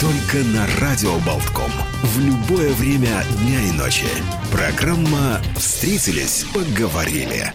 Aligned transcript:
Только 0.00 0.46
на 0.48 0.66
Радио 0.78 1.18
Болтком. 1.20 1.72
В 2.02 2.20
любое 2.20 2.70
время 2.74 3.24
дня 3.38 3.62
и 3.62 3.72
ночи. 3.72 4.04
Программа 4.52 5.40
«Встретились, 5.56 6.44
поговорили». 6.52 7.54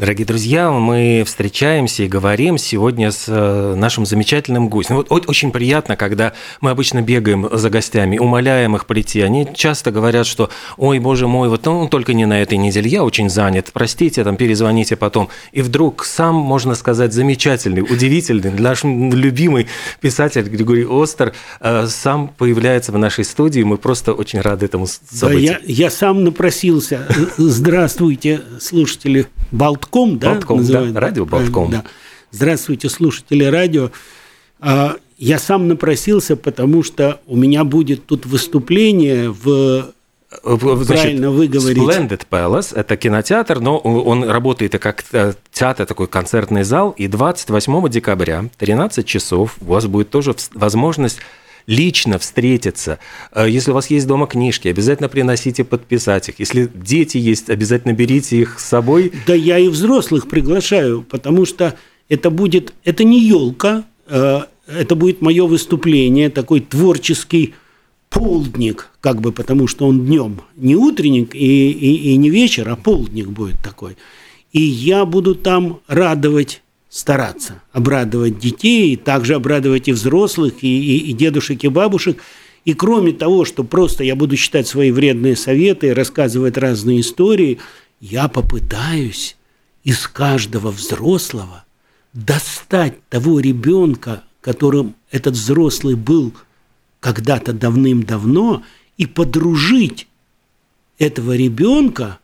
Дорогие 0.00 0.26
друзья, 0.26 0.70
мы 0.70 1.24
встречаемся 1.26 2.04
и 2.04 2.08
говорим 2.08 2.56
сегодня 2.56 3.10
с 3.12 3.26
э, 3.28 3.74
нашим 3.76 4.06
замечательным 4.06 4.70
гостем. 4.70 4.96
Вот 4.96 5.28
очень 5.28 5.52
приятно, 5.52 5.94
когда 5.94 6.32
мы 6.62 6.70
обычно 6.70 7.02
бегаем 7.02 7.46
за 7.52 7.68
гостями, 7.68 8.16
умоляем 8.16 8.74
их 8.74 8.86
прийти. 8.86 9.20
Они 9.20 9.46
часто 9.54 9.90
говорят, 9.90 10.26
что 10.26 10.48
«Ой, 10.78 11.00
боже 11.00 11.28
мой, 11.28 11.50
вот 11.50 11.66
ну, 11.66 11.86
только 11.86 12.14
не 12.14 12.24
на 12.24 12.40
этой 12.40 12.56
неделе, 12.56 12.88
я 12.88 13.04
очень 13.04 13.28
занят, 13.28 13.72
простите, 13.74 14.24
там 14.24 14.36
перезвоните 14.36 14.96
потом». 14.96 15.28
И 15.52 15.60
вдруг 15.60 16.06
сам, 16.06 16.34
можно 16.34 16.74
сказать, 16.76 17.12
замечательный, 17.12 17.82
удивительный, 17.82 18.52
наш 18.52 18.84
любимый 18.84 19.66
писатель 20.00 20.48
Григорий 20.48 20.86
Остер 20.88 21.34
э, 21.60 21.86
сам 21.88 22.28
появляется 22.38 22.90
в 22.92 22.96
нашей 22.96 23.24
студии. 23.24 23.60
Мы 23.60 23.76
просто 23.76 24.14
очень 24.14 24.40
рады 24.40 24.64
этому 24.64 24.86
событию. 24.86 25.58
Да, 25.60 25.66
я, 25.66 25.84
я 25.84 25.90
сам 25.90 26.24
напросился. 26.24 27.06
Здравствуйте, 27.36 28.40
слушатели 28.58 29.26
Болтком, 29.90 30.18
да? 30.18 30.34
Болтком, 30.34 30.64
да, 30.64 31.00
радио 31.00 31.26
Болтком. 31.26 31.70
Да. 31.70 31.84
Здравствуйте, 32.30 32.88
слушатели 32.88 33.44
радио. 33.44 33.90
А, 34.60 34.96
я 35.18 35.38
сам 35.38 35.68
напросился, 35.68 36.36
потому 36.36 36.82
что 36.82 37.20
у 37.26 37.36
меня 37.36 37.64
будет 37.64 38.06
тут 38.06 38.26
выступление 38.26 39.30
в 39.30 39.92
Значит, 40.44 40.86
Правильно 40.86 41.30
вы 41.32 41.48
говорите. 41.48 41.80
Splendid 41.80 42.22
Palace– 42.30 42.72
это 42.76 42.96
кинотеатр, 42.96 43.58
но 43.58 43.78
он 43.78 44.22
работает 44.22 44.78
как 44.78 45.04
театр, 45.52 45.86
такой 45.86 46.06
концертный 46.06 46.62
зал. 46.62 46.92
И 46.92 47.08
28 47.08 47.88
декабря, 47.88 48.44
13 48.58 49.04
часов, 49.04 49.56
у 49.60 49.64
вас 49.64 49.86
будет 49.86 50.10
тоже 50.10 50.36
возможность 50.54 51.18
лично 51.70 52.18
встретиться. 52.18 52.98
Э, 53.32 53.48
если 53.48 53.70
у 53.70 53.74
вас 53.74 53.88
есть 53.90 54.06
дома 54.06 54.26
книжки, 54.26 54.66
обязательно 54.68 55.08
приносите 55.08 55.62
подписать 55.64 56.28
их. 56.28 56.40
Если 56.40 56.68
дети 56.74 57.16
есть, 57.16 57.48
обязательно 57.48 57.92
берите 57.92 58.38
их 58.38 58.58
с 58.58 58.64
собой. 58.64 59.12
Да 59.26 59.34
я 59.34 59.58
и 59.58 59.68
взрослых 59.68 60.28
приглашаю, 60.28 61.02
потому 61.02 61.46
что 61.46 61.76
это 62.08 62.30
будет, 62.30 62.74
это 62.84 63.04
не 63.04 63.20
елка, 63.24 63.84
э, 64.08 64.40
это 64.66 64.96
будет 64.96 65.22
мое 65.22 65.46
выступление, 65.46 66.28
такой 66.28 66.60
творческий 66.60 67.54
полдник, 68.08 68.90
как 69.00 69.20
бы 69.20 69.30
потому 69.30 69.68
что 69.68 69.86
он 69.86 70.04
днем, 70.04 70.40
не 70.56 70.74
утренник 70.74 71.36
и, 71.36 71.70
и, 71.70 72.12
и 72.12 72.16
не 72.16 72.30
вечер, 72.30 72.68
а 72.68 72.74
полдник 72.74 73.28
будет 73.28 73.62
такой. 73.62 73.96
И 74.50 74.60
я 74.60 75.04
буду 75.04 75.36
там 75.36 75.78
радовать 75.86 76.62
стараться 76.90 77.62
обрадовать 77.72 78.38
детей, 78.38 78.92
и 78.92 78.96
также 78.96 79.36
обрадовать 79.36 79.88
и 79.88 79.92
взрослых, 79.92 80.62
и, 80.62 80.66
и, 80.68 81.10
и 81.10 81.12
дедушек, 81.12 81.64
и 81.64 81.68
бабушек. 81.68 82.20
И 82.64 82.74
кроме 82.74 83.12
того, 83.12 83.44
что 83.44 83.64
просто 83.64 84.04
я 84.04 84.16
буду 84.16 84.36
читать 84.36 84.66
свои 84.66 84.90
вредные 84.90 85.36
советы, 85.36 85.94
рассказывать 85.94 86.58
разные 86.58 87.00
истории, 87.00 87.58
я 88.00 88.28
попытаюсь 88.28 89.36
из 89.84 90.06
каждого 90.08 90.70
взрослого 90.70 91.64
достать 92.12 93.00
того 93.08 93.40
ребенка, 93.40 94.24
которым 94.40 94.96
этот 95.10 95.34
взрослый 95.34 95.94
был 95.94 96.34
когда-то 96.98 97.52
давным-давно, 97.52 98.62
и 98.98 99.06
подружить 99.06 100.06
этого 100.98 101.34
ребенка 101.34 102.18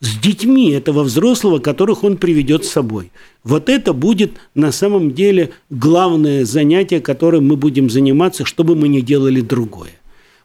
с 0.00 0.18
детьми 0.18 0.70
этого 0.70 1.02
взрослого, 1.02 1.58
которых 1.58 2.04
он 2.04 2.16
приведет 2.16 2.64
с 2.64 2.70
собой. 2.70 3.12
Вот 3.44 3.68
это 3.68 3.92
будет 3.92 4.32
на 4.54 4.72
самом 4.72 5.12
деле 5.12 5.50
главное 5.68 6.44
занятие, 6.44 7.00
которым 7.00 7.46
мы 7.46 7.56
будем 7.56 7.90
заниматься, 7.90 8.44
чтобы 8.44 8.76
мы 8.76 8.88
не 8.88 9.02
делали 9.02 9.40
другое. 9.40 9.92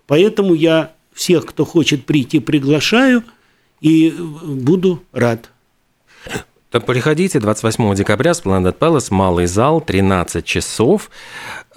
Поэтому 0.08 0.54
я 0.54 0.94
всех, 1.14 1.46
кто 1.46 1.64
хочет 1.66 2.06
прийти, 2.06 2.40
приглашаю 2.40 3.24
и 3.80 4.14
буду 4.46 5.02
рад. 5.14 5.50
Приходите 6.80 7.40
28 7.40 7.96
декабря 7.96 8.34
с 8.34 8.42
Planet 8.42 8.78
Palace, 8.78 9.08
малый 9.10 9.46
зал, 9.46 9.82
13 9.82 10.44
часов. 10.44 11.10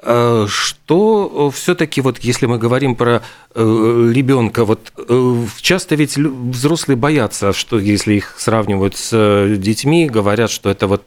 Э, 0.00 0.46
что 0.48 1.50
все-таки, 1.54 2.00
вот 2.00 2.18
если 2.18 2.46
мы 2.46 2.58
говорим 2.58 2.94
про 2.94 3.22
э, 3.54 4.10
ребенка, 4.12 4.64
вот 4.64 4.92
э, 4.96 5.44
часто 5.60 5.96
ведь 5.96 6.16
взрослые 6.16 6.96
боятся, 6.96 7.52
что 7.52 7.78
если 7.78 8.14
их 8.14 8.34
сравнивают 8.38 8.96
с 8.96 9.56
детьми, 9.56 10.08
говорят, 10.08 10.50
что 10.50 10.70
это 10.70 10.86
вот 10.86 11.02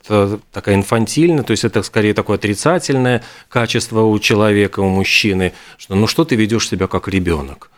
такая 0.52 0.76
инфантильная, 0.76 1.44
то 1.44 1.52
есть 1.52 1.64
это 1.64 1.84
скорее 1.84 2.14
такое 2.14 2.36
отрицательное 2.36 3.24
качество 3.48 4.02
у 4.02 4.20
человека, 4.20 4.82
у 4.82 4.90
мужчины, 4.90 5.54
что 5.78 5.96
ну 5.96 6.08
что 6.08 6.26
ты 6.26 6.36
ведешь 6.36 6.68
себя 6.68 6.88
как 6.88 7.08
ребенок? 7.08 7.72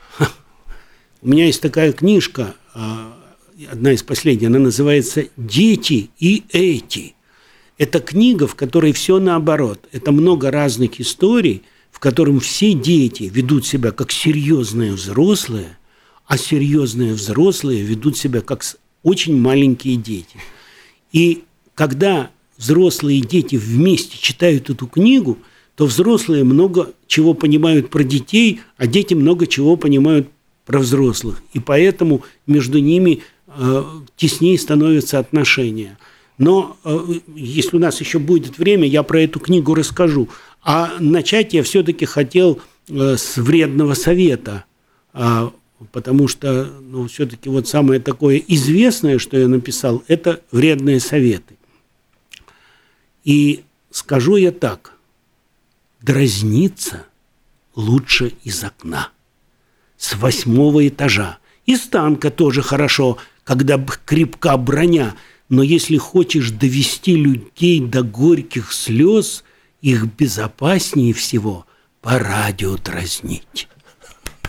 У 1.21 1.29
меня 1.29 1.45
есть 1.45 1.61
такая 1.61 1.93
книжка, 1.93 2.55
одна 3.71 3.93
из 3.93 4.03
последних, 4.03 4.47
она 4.47 4.59
называется 4.59 5.25
«Дети 5.37 6.09
и 6.19 6.43
эти». 6.49 7.15
Это 7.77 7.99
книга, 7.99 8.47
в 8.47 8.55
которой 8.55 8.91
все 8.93 9.19
наоборот. 9.19 9.87
Это 9.91 10.11
много 10.11 10.51
разных 10.51 11.01
историй, 11.01 11.63
в 11.91 11.99
котором 11.99 12.39
все 12.39 12.73
дети 12.73 13.23
ведут 13.33 13.65
себя 13.65 13.91
как 13.91 14.11
серьезные 14.11 14.93
взрослые, 14.93 15.77
а 16.25 16.37
серьезные 16.37 17.13
взрослые 17.13 17.81
ведут 17.81 18.17
себя 18.17 18.41
как 18.41 18.63
очень 19.01 19.37
маленькие 19.37 19.95
дети. 19.97 20.37
И 21.11 21.43
когда 21.75 22.31
взрослые 22.57 23.21
дети 23.21 23.55
вместе 23.55 24.17
читают 24.19 24.69
эту 24.69 24.87
книгу, 24.87 25.37
то 25.75 25.85
взрослые 25.85 26.43
много 26.43 26.93
чего 27.07 27.33
понимают 27.33 27.89
про 27.89 28.03
детей, 28.03 28.61
а 28.77 28.87
дети 28.87 29.13
много 29.13 29.47
чего 29.47 29.75
понимают 29.75 30.29
про 30.65 30.79
взрослых. 30.79 31.41
И 31.53 31.59
поэтому 31.59 32.23
между 32.47 32.79
ними 32.79 33.21
теснее 34.15 34.57
становятся 34.57 35.19
отношения– 35.19 35.97
но 36.37 36.77
э, 36.83 37.19
если 37.35 37.77
у 37.77 37.79
нас 37.79 37.99
еще 37.99 38.19
будет 38.19 38.57
время, 38.57 38.87
я 38.87 39.03
про 39.03 39.21
эту 39.21 39.39
книгу 39.39 39.73
расскажу. 39.75 40.29
А 40.61 40.93
начать 40.99 41.53
я 41.53 41.63
все-таки 41.63 42.05
хотел 42.05 42.61
э, 42.89 43.17
с 43.17 43.37
вредного 43.37 43.93
совета, 43.93 44.65
а, 45.13 45.53
потому 45.91 46.27
что 46.27 46.65
ну, 46.81 47.07
все-таки 47.07 47.49
вот 47.49 47.67
самое 47.67 47.99
такое 47.99 48.37
известное, 48.47 49.19
что 49.19 49.37
я 49.37 49.47
написал, 49.47 50.03
это 50.07 50.41
вредные 50.51 50.99
советы. 50.99 51.55
И 53.23 53.63
скажу 53.91 54.35
я 54.37 54.51
так, 54.51 54.93
дразниться 56.01 57.05
лучше 57.75 58.33
из 58.43 58.63
окна, 58.63 59.09
с 59.97 60.15
восьмого 60.15 60.87
этажа. 60.87 61.37
Из 61.65 61.81
танка 61.81 62.31
тоже 62.31 62.61
хорошо, 62.61 63.17
когда 63.43 63.83
крепка 64.05 64.57
броня– 64.57 65.15
но 65.53 65.61
если 65.61 65.97
хочешь 65.97 66.49
довести 66.49 67.15
людей 67.15 67.79
до 67.79 68.01
горьких 68.01 68.73
слез, 68.73 69.43
их 69.81 70.05
безопаснее 70.05 71.13
всего 71.13 71.67
по 72.01 72.17
радио 72.17 72.75
дразнить. 72.77 73.67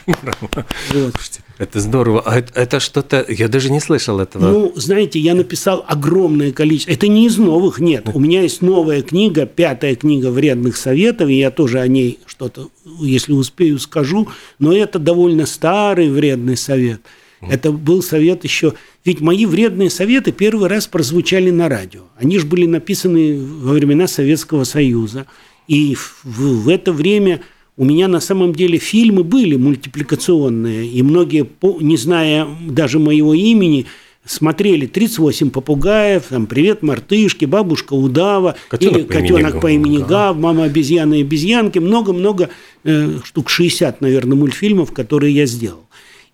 Вот. 0.07 1.15
Это 1.59 1.81
здорово. 1.81 2.23
А 2.25 2.39
это, 2.39 2.53
это 2.59 2.81
что-то, 2.81 3.25
я 3.29 3.49
даже 3.49 3.71
не 3.71 3.81
слышал 3.81 4.19
этого. 4.19 4.51
Ну, 4.51 4.73
знаете, 4.77 5.19
я 5.19 5.35
написал 5.35 5.85
огромное 5.87 6.53
количество. 6.53 6.93
Это 6.93 7.07
не 7.07 7.27
из 7.27 7.37
новых, 7.37 7.81
нет. 7.81 8.09
У 8.13 8.19
меня 8.19 8.43
есть 8.43 8.61
новая 8.61 9.03
книга, 9.03 9.47
пятая 9.47 9.95
книга 9.95 10.31
вредных 10.31 10.77
советов, 10.77 11.29
и 11.29 11.39
я 11.39 11.51
тоже 11.51 11.81
о 11.81 11.87
ней 11.87 12.19
что-то, 12.27 12.69
если 13.01 13.33
успею, 13.33 13.79
скажу. 13.79 14.29
Но 14.59 14.75
это 14.75 14.99
довольно 14.99 15.47
старый 15.47 16.11
вредный 16.11 16.57
совет. 16.57 17.01
Это 17.41 17.73
был 17.73 18.03
совет 18.03 18.45
еще 18.45 18.75
ведь 19.05 19.21
мои 19.21 19.45
вредные 19.45 19.91
советы 19.91 20.33
первый 20.33 20.69
раз 20.69 20.87
прозвучали 20.87 21.51
на 21.51 21.69
радио. 21.69 22.03
Они 22.17 22.39
же 22.39 22.47
были 22.47 22.67
написаны 22.67 23.39
во 23.39 23.75
времена 23.75 24.07
Советского 24.07 24.65
Союза. 24.65 25.27
И 25.69 25.95
в, 25.95 26.25
в 26.25 26.69
это 26.71 26.93
время 26.93 27.43
у 27.77 27.85
меня 27.85 28.09
на 28.09 28.21
самом 28.21 28.55
деле 28.55 28.79
фильмы 28.79 29.23
были 29.23 29.57
мультипликационные. 29.57 30.87
И 30.87 31.03
многие, 31.03 31.47
не 31.81 31.99
зная 31.99 32.47
даже 32.67 32.99
моего 32.99 33.35
имени, 33.35 33.85
смотрели 34.25 34.87
38 34.87 35.51
попугаев, 35.51 36.25
там 36.31 36.47
«Привет, 36.47 36.83
мартышки», 36.83 37.45
«Бабушка 37.45 37.93
удава», 37.93 38.57
Котенок 38.71 38.97
или 38.97 39.03
по 39.03 39.13
имени 39.13 39.21
«Котенок 39.21 39.53
Гав». 39.53 39.61
по 39.61 39.71
имени 39.71 39.99
Гав. 39.99 40.09
Гав», 40.09 40.37
«Мама 40.39 40.65
обезьяна 40.65 41.15
и 41.15 41.21
обезьянки», 41.21 41.79
много-много, 41.79 42.49
э, 42.85 43.19
штук 43.23 43.51
60, 43.51 44.01
наверное, 44.01 44.39
мультфильмов, 44.39 44.93
которые 44.93 45.35
я 45.35 45.45
сделал. 45.45 45.85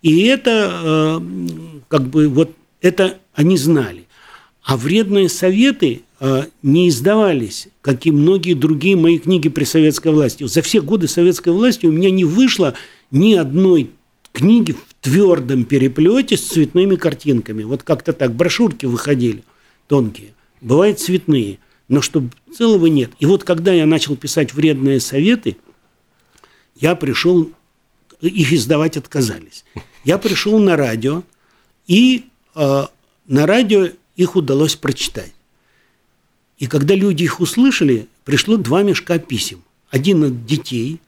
И 0.01 0.23
это 0.23 0.71
э, 0.83 1.19
как 1.87 2.07
бы 2.07 2.27
вот 2.27 2.51
это 2.81 3.19
они 3.33 3.57
знали. 3.57 4.07
А 4.63 4.77
вредные 4.77 5.29
советы 5.29 6.03
э, 6.19 6.45
не 6.61 6.89
издавались, 6.89 7.67
как 7.81 8.05
и 8.05 8.11
многие 8.11 8.53
другие 8.53 8.95
мои 8.95 9.17
книги 9.17 9.49
при 9.49 9.63
советской 9.63 10.11
власти. 10.11 10.45
За 10.45 10.61
все 10.61 10.81
годы 10.81 11.07
советской 11.07 11.49
власти 11.49 11.85
у 11.85 11.91
меня 11.91 12.11
не 12.11 12.25
вышло 12.25 12.75
ни 13.11 13.33
одной 13.33 13.91
книги 14.31 14.73
в 14.73 14.85
твердом 15.01 15.65
переплете 15.65 16.37
с 16.37 16.41
цветными 16.41 16.95
картинками. 16.95 17.63
Вот 17.63 17.83
как-то 17.83 18.13
так. 18.13 18.33
Брошюрки 18.33 18.85
выходили 18.85 19.43
тонкие. 19.87 20.33
Бывают 20.61 20.99
цветные. 20.99 21.59
Но 21.87 22.01
чтобы 22.01 22.29
целого 22.55 22.85
нет. 22.85 23.11
И 23.19 23.25
вот 23.25 23.43
когда 23.43 23.73
я 23.73 23.85
начал 23.85 24.15
писать 24.15 24.53
вредные 24.53 24.99
советы, 24.99 25.57
я 26.79 26.95
пришел, 26.95 27.51
их 28.21 28.53
издавать 28.53 28.95
отказались. 28.95 29.65
Я 30.03 30.17
пришел 30.17 30.57
на 30.59 30.75
радио, 30.75 31.23
и 31.87 32.25
э, 32.55 32.83
на 33.27 33.45
радио 33.45 33.89
их 34.15 34.35
удалось 34.35 34.75
прочитать. 34.75 35.33
И 36.57 36.67
когда 36.67 36.95
люди 36.95 37.23
их 37.23 37.39
услышали, 37.39 38.07
пришло 38.23 38.57
два 38.57 38.83
мешка 38.83 39.19
писем. 39.19 39.63
Один 39.89 40.23
от 40.23 40.45
детей, 40.45 40.99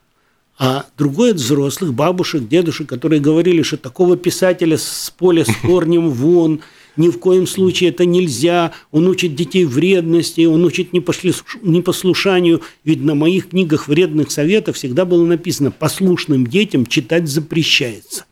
а 0.57 0.85
другой 0.97 1.31
от 1.31 1.37
взрослых, 1.37 1.93
бабушек, 1.93 2.47
дедушек, 2.47 2.87
которые 2.87 3.19
говорили, 3.19 3.63
что 3.63 3.77
такого 3.77 4.17
писателя 4.17 4.77
с 4.77 5.13
поля 5.17 5.45
с 5.45 5.55
корнем 5.61 6.09
вон, 6.09 6.61
ни 6.95 7.09
в 7.09 7.17
коем 7.17 7.47
случае 7.47 7.89
это 7.89 8.05
нельзя, 8.05 8.71
он 8.91 9.07
учит 9.07 9.35
детей 9.35 9.65
вредности, 9.65 10.45
он 10.45 10.63
учит 10.63 10.91
непослуш- 10.93 11.43
непослушанию. 11.63 12.61
Ведь 12.83 13.01
на 13.01 13.15
моих 13.15 13.49
книгах 13.49 13.87
вредных 13.87 14.31
советов 14.31 14.75
всегда 14.75 15.05
было 15.05 15.25
написано 15.25 15.71
«послушным 15.71 16.45
детям 16.45 16.85
читать 16.85 17.27
запрещается». 17.27 18.25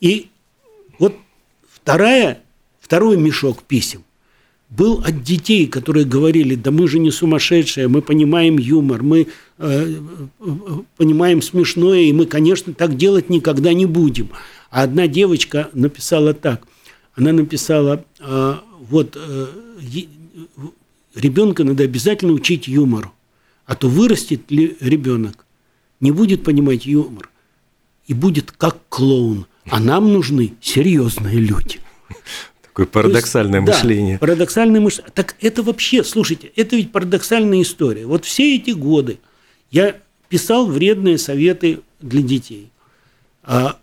И 0.00 0.28
вот 0.98 1.14
вторая, 1.70 2.42
второй 2.80 3.16
мешок 3.16 3.62
писем 3.62 4.04
был 4.70 5.02
от 5.04 5.22
детей, 5.22 5.66
которые 5.66 6.04
говорили, 6.04 6.54
да 6.54 6.70
мы 6.70 6.88
же 6.88 6.98
не 6.98 7.10
сумасшедшие, 7.10 7.88
мы 7.88 8.02
понимаем 8.02 8.58
юмор, 8.58 9.02
мы 9.02 9.28
э, 9.58 9.94
понимаем 10.96 11.40
смешное, 11.40 12.00
и 12.00 12.12
мы, 12.12 12.26
конечно, 12.26 12.74
так 12.74 12.96
делать 12.96 13.30
никогда 13.30 13.72
не 13.72 13.86
будем. 13.86 14.28
А 14.70 14.82
одна 14.82 15.06
девочка 15.06 15.70
написала 15.72 16.34
так, 16.34 16.66
она 17.14 17.32
написала, 17.32 18.04
э, 18.20 18.54
вот 18.80 19.16
э, 19.16 19.46
ребенка 21.14 21.64
надо 21.64 21.84
обязательно 21.84 22.32
учить 22.32 22.68
юмору, 22.68 23.12
а 23.64 23.74
то 23.74 23.88
вырастет 23.88 24.50
ли 24.50 24.76
ребенок, 24.80 25.46
не 26.00 26.10
будет 26.10 26.44
понимать 26.44 26.84
юмор 26.84 27.30
и 28.06 28.12
будет 28.12 28.52
как 28.52 28.76
клоун, 28.90 29.46
а 29.70 29.80
нам 29.80 30.12
нужны 30.12 30.54
серьезные 30.60 31.36
люди. 31.36 31.80
Такое 32.62 32.86
парадоксальное 32.86 33.60
есть, 33.60 33.66
да, 33.66 33.76
мышление. 33.76 34.18
парадоксальное 34.18 34.80
мышление. 34.80 35.12
Так 35.14 35.34
это 35.40 35.62
вообще, 35.62 36.04
слушайте, 36.04 36.52
это 36.54 36.76
ведь 36.76 36.92
парадоксальная 36.92 37.62
история. 37.62 38.06
Вот 38.06 38.24
все 38.24 38.56
эти 38.56 38.70
годы 38.70 39.18
я 39.70 39.96
писал 40.28 40.66
вредные 40.66 41.18
советы 41.18 41.80
для 42.00 42.22
детей. 42.22 42.70
А, 43.42 43.78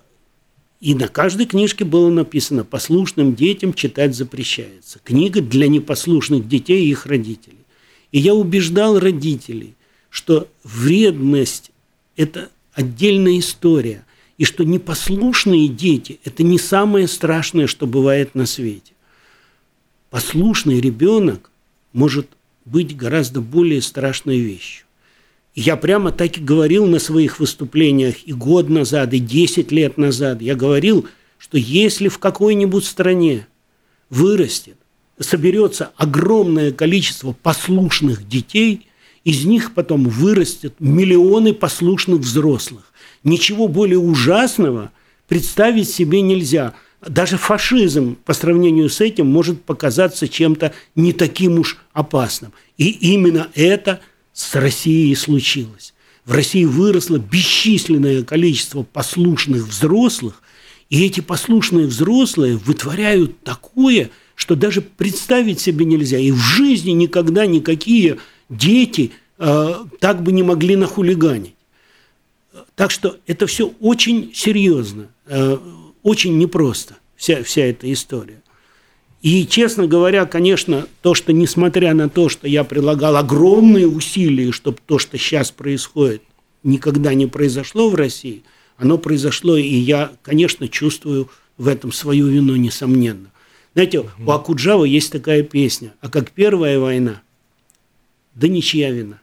и 0.79 0.93
на 0.93 1.07
каждой 1.07 1.45
книжке 1.45 1.83
было 1.83 2.09
написано 2.09 2.63
«Послушным 2.63 3.35
детям 3.35 3.73
читать 3.73 4.15
запрещается». 4.15 4.99
Книга 5.03 5.41
для 5.41 5.67
непослушных 5.67 6.47
детей 6.47 6.85
и 6.85 6.91
их 6.91 7.05
родителей. 7.05 7.65
И 8.11 8.19
я 8.19 8.33
убеждал 8.33 8.99
родителей, 8.99 9.75
что 10.09 10.47
вредность– 10.63 11.71
это 12.15 12.49
отдельная 12.73 13.39
история, 13.39 14.04
и 14.37 14.43
что 14.43 14.63
непослушные 14.63 15.67
дети– 15.67 16.19
это 16.23 16.43
не 16.43 16.59
самое 16.59 17.07
страшное, 17.07 17.67
что 17.67 17.87
бывает 17.87 18.35
на 18.35 18.45
свете. 18.45 18.93
Послушный 20.09 20.79
ребенок 20.79 21.51
может 21.93 22.27
быть 22.65 22.95
гораздо 22.95 23.41
более 23.41 23.81
страшной 23.81 24.39
вещью. 24.39 24.85
Я 25.53 25.77
прямо 25.77 26.11
так 26.11 26.37
и 26.37 26.41
говорил 26.41 26.85
на 26.85 26.99
своих 26.99 27.39
выступлениях 27.39 28.27
и 28.27 28.33
год 28.33 28.67
назад, 28.67 29.13
и 29.13 29.19
10 29.19 29.71
лет 29.71 29.97
назад. 29.97 30.41
Я 30.41 30.55
говорил, 30.55 31.07
что 31.37 31.57
если 31.57 32.09
в 32.09 32.19
какой-нибудь 32.19 32.83
стране 32.83 33.47
вырастет, 34.09 34.75
соберется 35.17 35.91
огромное 35.95 36.73
количество 36.73 37.31
послушных 37.31 38.27
детей, 38.27 38.87
из 39.23 39.45
них 39.45 39.73
потом 39.73 40.09
вырастет 40.09 40.75
миллионы 40.79 41.53
послушных 41.53 42.19
взрослых. 42.19 42.91
Ничего 43.25 43.67
более 43.67 43.97
ужасного 43.97 44.91
представить 45.27 45.89
себе 45.89 46.21
нельзя. 46.21 46.75
Даже 47.05 47.37
фашизм 47.37 48.17
по 48.23 48.33
сравнению 48.33 48.87
с 48.87 49.01
этим 49.01 49.27
может 49.27 49.63
показаться 49.63 50.27
чем-то 50.27 50.73
не 50.95 51.11
таким 51.11 51.59
уж 51.59 51.77
опасным. 51.91 52.53
И 52.77 52.89
именно 52.89 53.49
это 53.55 53.99
с 54.31 54.55
Россией 54.55 55.15
случилось. 55.15 55.95
В 56.23 56.33
России 56.33 56.65
выросло 56.65 57.17
бесчисленное 57.17 58.23
количество 58.23 58.83
послушных 58.83 59.63
взрослых, 59.63 60.41
и 60.91 61.03
эти 61.03 61.19
послушные 61.19 61.87
взрослые 61.87 62.57
вытворяют 62.57 63.41
такое, 63.41 64.11
что 64.35 64.55
даже 64.55 64.81
представить 64.81 65.59
себе 65.59 65.83
нельзя. 65.85 66.19
И 66.19 66.29
в 66.29 66.37
жизни 66.37 66.91
никогда 66.91 67.47
никакие 67.47 68.19
дети 68.49 69.13
э, 69.39 69.73
так 69.99 70.21
бы 70.21 70.31
не 70.31 70.43
могли 70.43 70.75
нахулиганить. 70.75 71.54
Так 72.75 72.91
что 72.91 73.17
это 73.27 73.47
все 73.47 73.73
очень 73.79 74.31
серьезно, 74.33 75.07
э, 75.27 75.57
очень 76.03 76.37
непросто, 76.37 76.95
вся, 77.15 77.43
вся 77.43 77.63
эта 77.63 77.91
история. 77.91 78.41
И, 79.21 79.47
честно 79.47 79.87
говоря, 79.87 80.25
конечно, 80.25 80.87
то, 81.01 81.15
что 81.15 81.33
несмотря 81.33 81.93
на 81.93 82.09
то, 82.09 82.29
что 82.29 82.47
я 82.47 82.63
прилагал 82.63 83.15
огромные 83.15 83.87
усилия, 83.87 84.51
чтобы 84.51 84.77
то, 84.85 84.99
что 84.99 85.17
сейчас 85.17 85.51
происходит, 85.51 86.21
никогда 86.63 87.13
не 87.13 87.25
произошло 87.25 87.89
в 87.89 87.95
России, 87.95 88.43
оно 88.77 88.97
произошло, 88.97 89.57
и 89.57 89.75
я, 89.75 90.11
конечно, 90.21 90.67
чувствую 90.67 91.29
в 91.57 91.67
этом 91.67 91.91
свою 91.91 92.27
вину, 92.27 92.55
несомненно. 92.55 93.31
Знаете, 93.73 94.05
у 94.19 94.31
Акуджава 94.31 94.85
есть 94.85 95.11
такая 95.11 95.43
песня, 95.43 95.93
а 96.01 96.09
как 96.09 96.31
первая 96.31 96.79
война, 96.79 97.21
да 98.35 98.47
ничья 98.47 98.91
вина. 98.91 99.19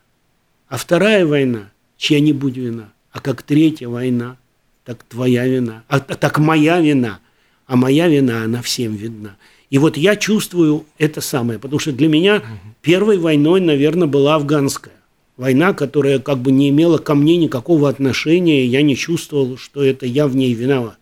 А 0.68 0.78
вторая 0.78 1.26
война, 1.26 1.70
чья-нибудь 1.96 2.56
вина. 2.56 2.91
А 3.12 3.20
как 3.20 3.42
третья 3.42 3.88
война, 3.88 4.36
так 4.84 5.02
твоя 5.04 5.46
вина. 5.46 5.84
А, 5.88 5.96
а 5.96 6.00
так 6.00 6.38
моя 6.38 6.80
вина. 6.80 7.20
А 7.66 7.76
моя 7.76 8.08
вина, 8.08 8.44
она 8.44 8.62
всем 8.62 8.96
видна. 8.96 9.36
И 9.70 9.78
вот 9.78 9.96
я 9.96 10.16
чувствую 10.16 10.84
это 10.98 11.20
самое, 11.20 11.58
потому 11.58 11.78
что 11.78 11.92
для 11.92 12.08
меня 12.08 12.42
первой 12.82 13.18
войной, 13.18 13.60
наверное, 13.60 14.08
была 14.08 14.34
афганская. 14.34 14.94
Война, 15.36 15.72
которая 15.72 16.18
как 16.18 16.38
бы 16.38 16.52
не 16.52 16.68
имела 16.68 16.98
ко 16.98 17.14
мне 17.14 17.36
никакого 17.36 17.88
отношения, 17.88 18.66
я 18.66 18.82
не 18.82 18.96
чувствовал, 18.96 19.56
что 19.56 19.82
это 19.82 20.04
я 20.04 20.26
в 20.26 20.36
ней 20.36 20.52
виноват. 20.52 20.98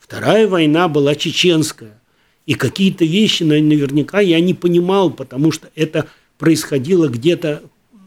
Вторая 0.00 0.48
война 0.48 0.88
была 0.88 1.14
чеченская. 1.14 2.00
И 2.46 2.54
какие-то 2.54 3.04
вещи 3.04 3.42
наверняка 3.42 4.20
я 4.20 4.40
не 4.40 4.54
понимал, 4.54 5.10
потому 5.10 5.52
что 5.52 5.68
это 5.76 6.06
происходило 6.38 7.08
где-то 7.08 7.62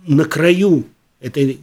на 0.07 0.25
краю 0.25 0.85
этой 1.19 1.59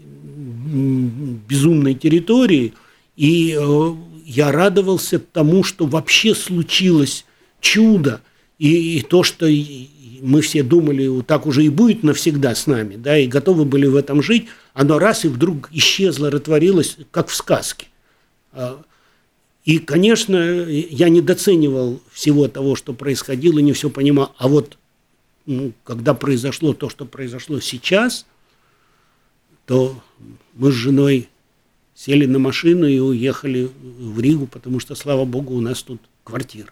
безумной 0.69 1.95
территории. 1.95 2.75
И 3.17 3.57
э, 3.59 3.95
я 4.25 4.53
радовался 4.53 5.19
тому, 5.19 5.65
что 5.65 5.87
вообще 5.87 6.35
случилось 6.35 7.25
чудо. 7.61 8.21
И, 8.59 8.99
и 8.99 9.03
то, 9.03 9.23
что 9.23 9.47
мы 10.21 10.41
все 10.41 10.63
думали, 10.63 11.23
так 11.23 11.47
уже 11.47 11.65
и 11.65 11.69
будет 11.69 12.03
навсегда 12.03 12.55
с 12.55 12.67
нами, 12.67 12.97
да, 12.97 13.17
и 13.17 13.27
готовы 13.27 13.65
были 13.65 13.87
в 13.87 13.97
этом 13.97 14.23
жить, 14.23 14.47
оно 14.75 14.99
раз 14.99 15.25
и 15.25 15.29
вдруг 15.29 15.69
исчезло, 15.73 16.31
растворилось, 16.31 16.97
как 17.11 17.29
в 17.29 17.35
сказке. 17.35 17.87
А, 18.53 18.83
И, 19.65 19.79
конечно, 19.79 20.37
я 20.37 21.09
недооценивал 21.09 22.01
всего 22.13 22.49
того, 22.49 22.75
что 22.75 22.93
происходило, 22.93 23.61
не 23.61 23.73
все 23.73 23.91
понимал. 23.91 24.35
А 24.39 24.49
вот 24.49 24.77
ну, 25.47 25.73
когда 25.85 26.15
произошло 26.15 26.75
то, 26.75 26.91
что 26.91 27.07
произошло 27.07 27.59
сейчас, 27.61 28.27
то 29.67 30.01
мы 30.59 30.71
с 30.73 30.75
женой 30.75 31.29
сели 31.95 32.27
на 32.27 32.39
машину 32.39 32.87
и 32.87 32.99
уехали 32.99 33.71
в 33.99 34.21
Ригу, 34.21 34.47
потому 34.47 34.81
что, 34.81 34.95
слава 34.95 35.25
богу, 35.25 35.55
у 35.55 35.61
нас 35.61 35.83
тут 35.83 36.01
квартира. 36.25 36.69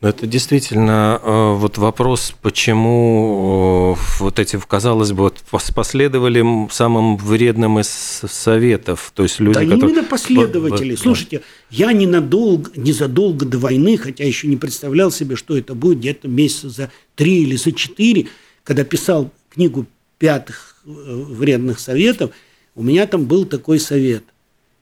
Но 0.00 0.08
это 0.08 0.26
действительно 0.26 1.20
э, 1.22 1.54
вот 1.56 1.76
вопрос, 1.76 2.34
почему 2.40 3.94
э, 3.98 4.00
вот 4.20 4.38
эти, 4.38 4.58
казалось 4.66 5.12
бы, 5.12 5.24
вот 5.24 5.42
последовали 5.74 6.42
самым 6.70 7.18
вредным 7.18 7.78
из 7.80 7.88
советов, 7.88 9.12
то 9.14 9.24
есть 9.24 9.40
люди, 9.40 9.58
да 9.58 9.64
которые... 9.64 9.90
именно 9.90 10.04
последователи. 10.04 10.94
Слушайте, 10.94 11.42
я 11.68 11.92
ненадолго, 11.92 12.70
незадолго 12.76 13.44
до 13.44 13.58
войны, 13.58 13.98
хотя 13.98 14.24
еще 14.24 14.48
не 14.48 14.56
представлял 14.56 15.10
себе, 15.10 15.36
что 15.36 15.58
это 15.58 15.74
будет 15.74 15.98
где-то 15.98 16.28
месяца 16.28 16.70
за 16.70 16.90
три 17.14 17.42
или 17.42 17.56
за 17.56 17.72
четыре, 17.72 18.28
когда 18.64 18.84
писал 18.84 19.30
книгу 19.50 19.84
пятых 20.20 20.76
э, 20.84 20.88
вредных 20.90 21.80
советов, 21.80 22.30
у 22.76 22.84
меня 22.84 23.08
там 23.08 23.24
был 23.24 23.44
такой 23.44 23.80
совет. 23.80 24.22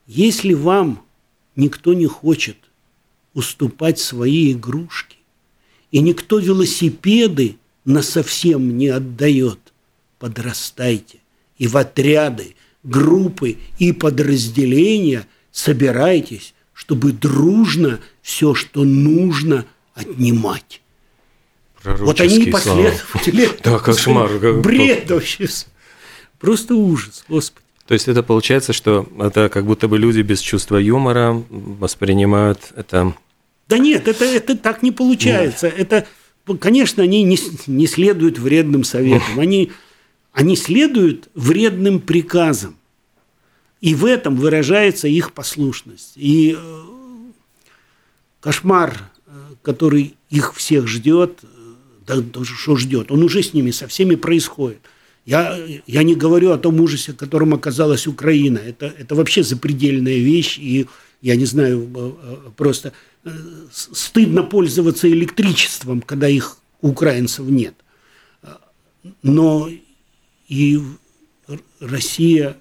Если 0.07 0.53
вам 0.53 1.03
никто 1.57 1.95
не 1.95 2.07
хочет 2.07 2.57
уступать 3.35 3.99
свои 3.99 4.53
игрушки. 4.53 5.17
И 5.91 6.01
никто 6.01 6.39
велосипеды 6.39 7.57
на 7.85 8.03
совсем 8.03 8.77
не 8.77 8.89
отдает. 8.89 9.59
Подрастайте 10.19 11.19
и 11.57 11.67
в 11.67 11.77
отряды, 11.77 12.57
группы 12.83 13.59
и 13.79 13.93
подразделения 13.93 15.27
собирайтесь, 15.53 16.55
чтобы 16.73 17.13
дружно 17.13 18.01
все, 18.23 18.55
что 18.55 18.85
нужно, 18.85 19.67
отнимать. 19.95 20.81
Вот 21.97 22.21
они 22.21 22.39
и 22.39 22.51
последователи. 22.51 23.49
Да, 23.65 23.79
кошмар. 23.79 24.31
Бред 24.39 25.11
вообще. 25.11 25.49
Просто 26.39 26.75
ужас, 26.75 27.25
Господи. 27.29 27.65
То 27.87 27.95
есть 27.95 28.07
это 28.07 28.23
получается, 28.23 28.73
что 28.73 29.09
это 29.19 29.49
как 29.49 29.65
будто 29.65 29.89
бы 29.89 29.99
люди 29.99 30.21
без 30.21 30.41
чувства 30.41 30.77
юмора 30.77 31.43
воспринимают 31.49 32.61
это 32.77 33.15
да 33.69 33.77
нет, 33.77 34.09
это, 34.09 34.25
это 34.25 34.57
так 34.57 34.83
не 34.83 34.93
получается. 34.93 35.67
Нет. 35.67 35.79
Это, 35.79 36.07
конечно, 36.59 37.03
они 37.03 37.23
не, 37.23 37.39
не 37.67 37.87
следуют 37.87 38.39
вредным 38.39 38.83
советам, 38.83 39.39
они, 39.39 39.73
они 40.33 40.57
следуют 40.57 41.29
вредным 41.35 42.01
приказам. 42.01 42.77
И 43.81 43.95
в 43.95 44.07
этом 44.07 44.37
выражается 44.37 45.07
их 45.07 45.33
послушность. 45.33 46.15
И 46.17 46.57
э, 46.59 46.83
кошмар, 48.41 48.99
э, 49.27 49.31
который 49.63 50.17
их 50.31 50.55
всех 50.57 50.89
ждет, 50.89 51.41
э, 52.09 52.21
да 52.21 52.45
что 52.45 52.77
ждет, 52.77 53.11
он 53.11 53.23
уже 53.23 53.43
с 53.43 53.55
ними, 53.55 53.71
со 53.71 53.87
всеми 53.87 54.15
происходит. 54.15 54.81
Я, 55.27 55.59
я 55.87 56.03
не 56.03 56.15
говорю 56.15 56.53
о 56.53 56.59
том 56.59 56.81
ужасе, 56.81 57.13
которым 57.13 57.53
оказалась 57.53 58.07
Украина. 58.07 58.59
Это, 58.59 58.87
это 58.87 59.15
вообще 59.15 59.43
запредельная 59.43 60.19
вещь, 60.19 60.59
и 60.59 60.87
я 61.21 61.37
не 61.37 61.45
знаю, 61.45 62.17
просто 62.57 62.93
стыдно 63.71 64.43
пользоваться 64.43 65.07
электричеством, 65.11 66.01
когда 66.01 66.29
их 66.29 66.57
у 66.81 66.89
украинцев 66.91 67.47
нет. 67.47 67.75
Но 69.23 69.69
и 70.49 70.81
Россия 71.81 72.57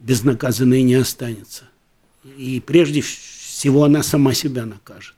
безнаказанной 0.00 0.82
не 0.82 0.94
останется. 0.94 1.64
И 2.36 2.60
прежде 2.64 3.00
всего 3.00 3.84
она 3.84 4.02
сама 4.02 4.34
себя 4.34 4.66
накажет. 4.66 5.14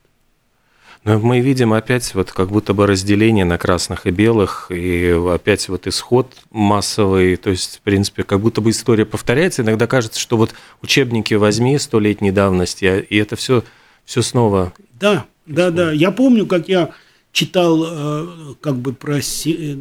Но 1.07 1.21
мы 1.21 1.39
видим 1.39 1.73
опять 1.73 2.17
вот 2.17 2.33
как 2.33 2.49
будто 2.49 2.75
бы 2.75 2.85
разделение 2.85 3.45
на 3.45 3.59
красных 3.59 4.09
и 4.09 4.11
белых, 4.11 4.73
и 4.73 5.17
опять 5.33 5.69
вот 5.69 5.87
исход 5.87 6.35
массовый, 6.51 7.37
то 7.37 7.49
есть, 7.49 7.77
в 7.77 7.81
принципе, 7.83 8.25
как 8.25 8.41
будто 8.41 8.61
бы 8.61 8.71
история 8.71 9.07
повторяется. 9.07 9.63
Иногда 9.63 9.87
кажется, 9.87 10.19
что 10.19 10.37
вот 10.37 10.53
учебники 10.83 11.35
возьми 11.35 11.79
столетней 11.79 12.33
давности, 12.33 13.07
и 13.09 13.17
это 13.19 13.37
все, 13.37 13.63
все 14.05 14.21
снова. 14.21 14.73
Да, 14.99 15.27
да, 15.47 15.71
да. 15.71 15.93
Я 15.93 16.11
помню, 16.11 16.45
как 16.45 16.69
я 16.69 16.91
читал 17.31 17.85
э, 17.87 18.55
как 18.61 18.75
бы 18.75 18.93
про 18.93 19.19
э, 19.19 19.77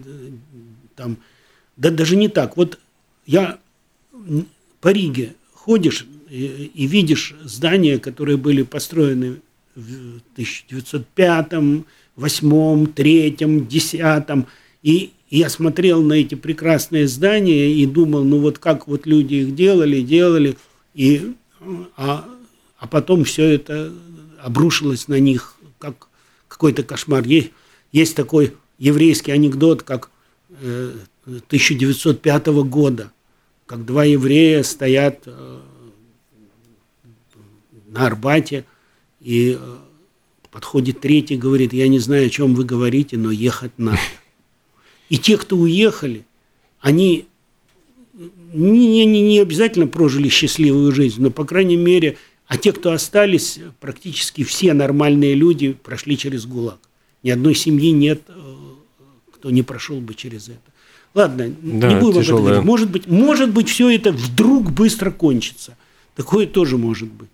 там, 0.96 1.18
да 1.76 1.90
даже 1.90 2.18
не 2.18 2.28
так. 2.28 2.56
Вот 2.56 2.78
я 3.26 3.58
по 4.80 4.90
Риге 4.90 5.34
ходишь 5.56 6.06
и, 6.30 6.70
и 6.72 6.86
видишь 6.86 7.34
здания, 7.44 7.98
которые 7.98 8.38
были 8.38 8.62
построены 8.62 9.38
в 9.76 10.22
1905, 10.34 11.54
8, 12.16 12.88
3, 12.88 13.38
10. 13.68 14.48
И 14.84 15.14
я 15.30 15.50
смотрел 15.50 16.02
на 16.02 16.14
эти 16.14 16.36
прекрасные 16.36 17.08
здания 17.08 17.74
и 17.74 17.86
думал, 17.86 18.24
ну 18.24 18.40
вот 18.40 18.60
как 18.60 18.88
вот 18.88 19.06
люди 19.06 19.36
их 19.36 19.56
делали, 19.56 20.02
делали, 20.02 20.58
и, 20.94 21.34
а, 21.98 22.26
а 22.78 22.88
потом 22.88 23.26
все 23.26 23.44
это 23.44 23.92
обрушилось 24.42 25.08
на 25.08 25.20
них, 25.20 25.56
как 25.80 26.08
какой-то 26.48 26.84
кошмар. 26.84 27.26
Есть, 27.26 27.52
есть 27.92 28.16
такой 28.16 28.54
еврейский 28.78 29.32
анекдот, 29.32 29.84
как 29.84 30.10
э, 30.62 30.94
1905 31.26 32.48
года, 32.48 33.12
как 33.66 33.86
два 33.86 34.06
еврея 34.06 34.64
стоят 34.64 35.24
э, 35.26 35.60
на 37.88 38.06
Арбате– 38.06 38.64
и 39.26 39.58
э, 39.60 39.76
подходит 40.52 41.02
третий, 41.02 41.36
говорит, 41.36 41.74
я 41.74 41.88
не 41.88 41.98
знаю, 41.98 42.28
о 42.28 42.30
чем 42.30 42.54
вы 42.54 42.64
говорите, 42.64 43.18
но 43.18 43.32
ехать 43.32 43.72
надо. 43.78 43.98
И 45.10 45.18
те, 45.18 45.36
кто 45.38 45.58
уехали, 45.58 46.26
они 46.80 47.26
не, 48.54 49.06
не, 49.06 49.22
не 49.22 49.40
обязательно 49.40 49.88
прожили 49.88 50.30
счастливую 50.30 50.92
жизнь, 50.92 51.22
но, 51.24 51.32
по 51.32 51.44
крайней 51.44 51.76
мере, 51.76 52.18
а 52.46 52.58
те, 52.58 52.72
кто 52.72 52.92
остались, 52.92 53.60
практически 53.80 54.44
все 54.44 54.74
нормальные 54.74 55.34
люди 55.34 55.74
прошли 55.74 56.18
через 56.20 56.46
ГУЛАГ. 56.46 56.78
Ни 57.24 57.32
одной 57.32 57.56
семьи 57.56 57.90
нет, 57.90 58.22
э, 58.28 58.34
кто 59.34 59.50
не 59.50 59.64
прошел 59.64 60.00
бы 60.02 60.14
через 60.14 60.50
это. 60.50 60.60
Ладно, 61.16 61.52
да, 61.64 61.94
не 61.94 62.00
будем 62.00 62.20
об 62.20 62.24
этом 62.26 62.38
говорить. 62.38 62.64
Может 62.64 62.92
быть, 62.92 63.08
может 63.08 63.50
быть, 63.52 63.70
все 63.70 63.90
это 63.90 64.12
вдруг 64.12 64.72
быстро 64.72 65.10
кончится. 65.10 65.76
Такое 66.16 66.46
тоже 66.46 66.78
может 66.78 67.12
быть. 67.12 67.30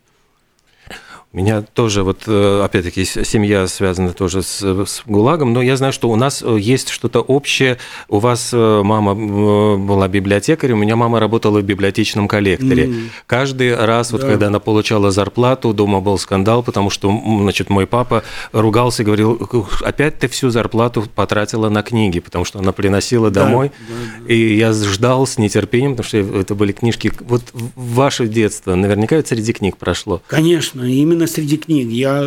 Меня 1.33 1.61
тоже, 1.61 2.03
вот, 2.03 2.23
э, 2.27 2.61
опять-таки, 2.61 3.05
семья 3.05 3.65
связана 3.67 4.11
тоже 4.11 4.43
с, 4.43 4.61
с 4.61 5.01
ГУЛАГом, 5.05 5.53
но 5.53 5.61
я 5.61 5.77
знаю, 5.77 5.93
что 5.93 6.09
у 6.09 6.17
нас 6.17 6.43
э, 6.45 6.57
есть 6.59 6.89
что-то 6.89 7.21
общее. 7.21 7.77
У 8.09 8.19
вас 8.19 8.49
э, 8.51 8.81
мама 8.83 9.15
была 9.15 10.09
библиотекарем, 10.09 10.79
у 10.79 10.81
меня 10.81 10.97
мама 10.97 11.21
работала 11.21 11.61
в 11.61 11.63
библиотечном 11.63 12.27
коллекторе. 12.27 12.87
Mm. 12.87 13.03
Каждый 13.27 13.73
раз, 13.73 14.11
да. 14.11 14.17
вот, 14.17 14.25
когда 14.25 14.47
она 14.47 14.59
получала 14.59 15.11
зарплату, 15.11 15.73
дома 15.73 16.01
был 16.01 16.17
скандал, 16.17 16.63
потому 16.63 16.89
что, 16.89 17.09
значит, 17.09 17.69
мой 17.69 17.87
папа 17.87 18.23
ругался 18.51 19.03
и 19.03 19.05
говорил, 19.05 19.39
опять 19.83 20.19
ты 20.19 20.27
всю 20.27 20.49
зарплату 20.49 21.05
потратила 21.15 21.69
на 21.69 21.81
книги, 21.81 22.19
потому 22.19 22.43
что 22.43 22.59
она 22.59 22.73
приносила 22.73 23.31
да, 23.31 23.45
домой. 23.45 23.71
Да, 23.87 23.95
да. 24.27 24.33
И 24.33 24.57
я 24.57 24.73
ждал 24.73 25.25
с 25.25 25.37
нетерпением, 25.37 25.91
потому 25.95 26.07
что 26.09 26.17
это 26.17 26.55
были 26.55 26.73
книжки. 26.73 27.13
Вот 27.21 27.43
ваше 27.53 28.27
детство 28.27 28.75
наверняка 28.75 29.15
это 29.15 29.29
среди 29.29 29.53
книг 29.53 29.77
прошло. 29.77 30.21
Конечно, 30.27 30.83
именно 30.83 31.20
именно 31.21 31.27
среди 31.27 31.57
книг. 31.57 31.89
Я 31.89 32.21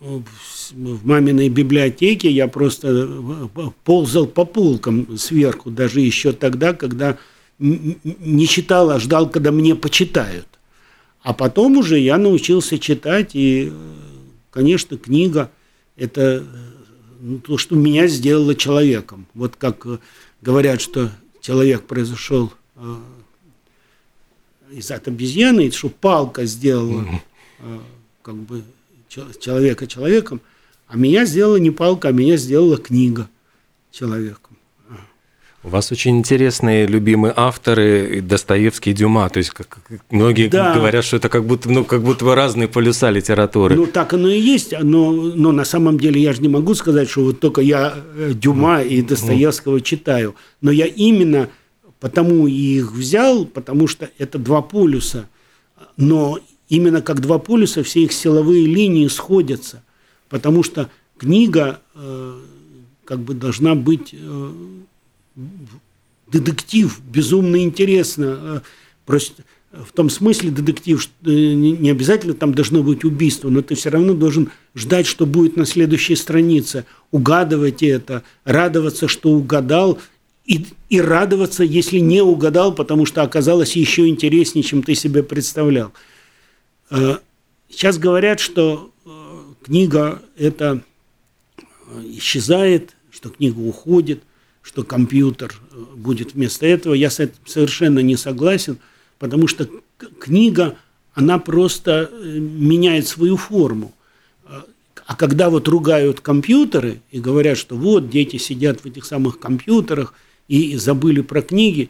в 0.00 1.06
маминой 1.06 1.48
библиотеке 1.48 2.30
я 2.30 2.48
просто 2.48 2.88
э, 2.88 3.68
ползал 3.84 4.26
по 4.26 4.44
полкам 4.44 5.16
сверху, 5.18 5.70
даже 5.70 6.00
еще 6.00 6.32
тогда, 6.32 6.74
когда 6.74 7.18
не 7.58 8.46
читал, 8.46 8.90
а 8.90 9.00
ждал, 9.00 9.30
когда 9.30 9.50
мне 9.50 9.74
почитают. 9.74 10.46
А 11.22 11.32
потом 11.32 11.78
уже 11.78 11.98
я 11.98 12.18
научился 12.18 12.78
читать, 12.78 13.30
и, 13.34 13.72
конечно, 14.50 14.96
книга– 14.98 15.50
это 15.96 16.44
ну, 17.20 17.38
то, 17.38 17.56
что 17.56 17.74
меня 17.74 18.06
сделало 18.06 18.54
человеком. 18.54 19.26
Вот 19.34 19.56
как 19.56 19.86
э, 19.86 19.98
говорят, 20.42 20.80
что 20.80 21.10
человек 21.40 21.84
произошел 21.84 22.52
э, 22.76 22.96
из 24.72 24.90
от 24.90 25.08
обезьяны, 25.08 25.70
что 25.70 25.88
палка 25.88 26.44
сделала 26.44 27.06
как 28.26 28.34
бы 28.34 28.64
человека 29.08 29.86
человеком, 29.86 30.40
а 30.88 30.96
меня 30.96 31.24
сделала 31.26 31.58
не 31.58 31.70
палка, 31.70 32.08
а 32.08 32.12
меня 32.12 32.36
сделала 32.36 32.76
книга 32.76 33.28
человеком. 33.92 34.56
У 35.62 35.68
вас 35.68 35.92
очень 35.92 36.18
интересные 36.18 36.86
любимые 36.86 37.32
авторы 37.36 38.20
Достоевский 38.20 38.90
и 38.90 38.94
Дюма, 38.94 39.28
то 39.28 39.38
есть 39.38 39.50
как, 39.50 39.78
многие 40.10 40.48
да. 40.48 40.74
говорят, 40.74 41.04
что 41.04 41.16
это 41.16 41.28
как 41.28 41.44
будто, 41.44 41.70
ну, 41.70 41.84
как 41.84 42.02
будто 42.02 42.24
бы 42.24 42.34
разные 42.34 42.66
полюса 42.66 43.10
литературы. 43.10 43.76
Ну, 43.76 43.86
так 43.86 44.12
оно 44.12 44.28
и 44.28 44.40
есть, 44.40 44.74
но, 44.80 45.12
но 45.12 45.52
на 45.52 45.64
самом 45.64 45.98
деле 45.98 46.20
я 46.20 46.32
же 46.32 46.42
не 46.42 46.48
могу 46.48 46.74
сказать, 46.74 47.08
что 47.08 47.22
вот 47.22 47.38
только 47.40 47.60
я 47.60 47.94
э, 47.94 48.32
Дюма 48.34 48.82
и 48.82 49.02
Достоевского 49.02 49.80
читаю, 49.80 50.34
но 50.60 50.72
я 50.72 50.86
именно 50.86 51.48
потому 52.00 52.48
и 52.48 52.78
их 52.78 52.92
взял, 52.92 53.44
потому 53.44 53.86
что 53.88 54.08
это 54.18 54.38
два 54.38 54.62
полюса, 54.62 55.28
но 55.96 56.38
именно 56.68 57.02
как 57.02 57.20
два 57.20 57.38
полюса 57.38 57.82
все 57.82 58.04
их 58.04 58.12
силовые 58.12 58.66
линии 58.66 59.08
сходятся, 59.08 59.82
потому 60.28 60.62
что 60.62 60.90
книга 61.18 61.80
э, 61.94 62.40
как 63.04 63.20
бы 63.20 63.34
должна 63.34 63.74
быть 63.74 64.12
э, 64.12 64.52
детектив, 66.26 67.00
безумно 67.10 67.62
интересно. 67.62 68.38
Э, 68.40 68.60
просто 69.04 69.42
в 69.72 69.92
том 69.92 70.10
смысле 70.10 70.50
детектив, 70.50 71.00
что 71.00 71.12
э, 71.24 71.52
не 71.54 71.90
обязательно 71.90 72.34
там 72.34 72.54
должно 72.54 72.82
быть 72.82 73.04
убийство, 73.04 73.48
но 73.48 73.62
ты 73.62 73.74
все 73.74 73.90
равно 73.90 74.14
должен 74.14 74.50
ждать, 74.74 75.06
что 75.06 75.26
будет 75.26 75.56
на 75.56 75.66
следующей 75.66 76.16
странице, 76.16 76.84
угадывать 77.10 77.82
это, 77.82 78.22
радоваться, 78.44 79.08
что 79.08 79.30
угадал, 79.30 79.98
и, 80.44 80.64
и 80.88 81.00
радоваться, 81.00 81.64
если 81.64 81.98
не 81.98 82.22
угадал, 82.22 82.72
потому 82.74 83.04
что 83.04 83.22
оказалось 83.22 83.74
еще 83.74 84.06
интереснее, 84.06 84.62
чем 84.62 84.82
ты 84.82 84.94
себе 84.94 85.22
представлял. 85.22 85.92
Э, 86.90 87.18
сейчас 87.68 87.98
говорят, 87.98 88.40
что 88.40 88.90
э, 89.04 89.42
книга 89.64 90.22
это 90.36 90.82
исчезает, 92.04 92.96
что 93.10 93.30
книга 93.30 93.58
уходит, 93.60 94.22
что 94.62 94.82
компьютер 94.82 95.54
будет 95.94 96.34
вместо 96.34 96.66
этого. 96.66 96.94
Я 96.94 97.10
с 97.10 97.20
этим 97.20 97.34
совершенно 97.46 98.00
не 98.00 98.16
согласен– 98.16 98.78
потому 99.18 99.46
что 99.46 99.68
книга, 100.18 100.76
она 101.14 101.38
просто 101.38 102.10
э, 102.12 102.38
меняет 102.38 103.06
свою 103.06 103.36
форму. 103.36 103.92
А 105.06 105.14
когда 105.14 105.50
вот 105.50 105.68
ругают 105.68 106.20
компьютеры 106.20 107.00
и 107.12 107.20
говорят, 107.20 107.58
что 107.58 107.76
вот 107.76 108.10
дети 108.10 108.38
сидят 108.38 108.80
в 108.80 108.86
этих 108.86 109.04
самых 109.04 109.38
компьютерах 109.38 110.14
и 110.48 110.76
забыли 110.76 111.20
про 111.20 111.42
книги, 111.42 111.82
э, 111.82 111.88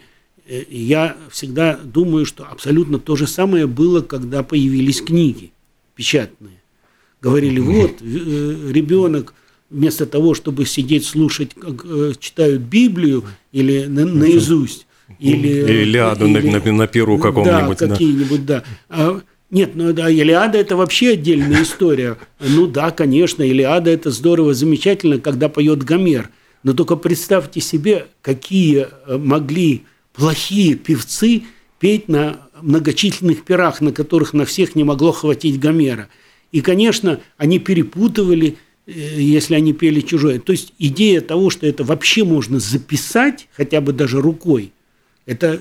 я 0.49 1.17
всегда 1.31 1.79
думаю, 1.83 2.27
что 2.27 2.45
абсолютно 2.45 2.99
то 2.99 3.17
же 3.17 3.27
самое 3.27 3.67
было, 3.67 4.01
когда 4.01 4.43
появились 4.43 5.01
книги 5.01 5.53
печатные. 5.95 6.63
Говорили, 7.21 7.61
вот, 7.61 7.93
э, 8.01 8.71
ребенок 8.73 9.35
вместо 9.71 10.07
того, 10.07 10.35
чтобы 10.35 10.67
сидеть 10.67 11.05
слушать, 11.05 11.55
как 11.55 11.85
читают 12.21 12.63
Библию 12.63 13.25
или 13.53 13.87
наизусть, 13.87 14.87
или, 15.19 15.83
Илиаду 15.83 16.27
или, 16.27 16.49
на, 16.51 16.61
на, 16.61 16.73
на 16.73 16.87
Перу 16.87 17.19
каком-нибудь. 17.19 17.79
Да, 17.79 17.89
какие-нибудь, 17.89 18.47
да. 18.47 18.65
А, 18.89 19.21
нет, 19.51 19.73
ну 19.75 19.93
да, 19.93 20.11
Илиада– 20.11 20.59
это 20.61 20.77
вообще 20.77 21.11
отдельная 21.11 21.63
история. 21.63 22.19
Ну 22.41 22.67
да, 22.67 22.91
конечно, 22.91 23.43
Илиада– 23.43 23.91
это 23.93 24.11
здорово, 24.11 24.55
замечательно, 24.55 25.19
когда 25.19 25.49
поет 25.49 25.85
Гомер. 25.85 26.31
Но 26.63 26.73
только 26.73 26.97
представьте 26.97 27.61
себе, 27.61 28.07
какие 28.23 28.89
э, 29.07 29.17
могли 29.17 29.85
плохие 30.17 30.75
певцы 30.75 31.45
петь 31.79 32.09
на 32.09 32.41
многочисленных 32.63 33.45
пирах, 33.45 33.81
на 33.81 33.93
которых 33.93 34.33
на 34.33 34.45
всех 34.45 34.75
не 34.75 34.85
могло 34.85 35.13
хватить 35.13 35.61
Гомера. 35.61 36.09
И, 36.53 36.61
конечно, 36.61 37.21
они 37.37 37.59
перепутывали, 37.59 38.57
э, 38.87 38.93
если 38.93 39.55
они 39.55 39.73
пели 39.73 40.01
чужое. 40.01 40.39
То 40.41 40.53
есть 40.53 40.73
идея 40.79 41.21
того, 41.21 41.51
что 41.51 41.67
это 41.67 41.85
вообще 41.85 42.25
можно 42.25 42.59
записать, 42.59 43.49
хотя 43.53 43.81
бы 43.81 43.93
даже 43.93 44.21
рукой, 44.21 44.73
это 45.27 45.61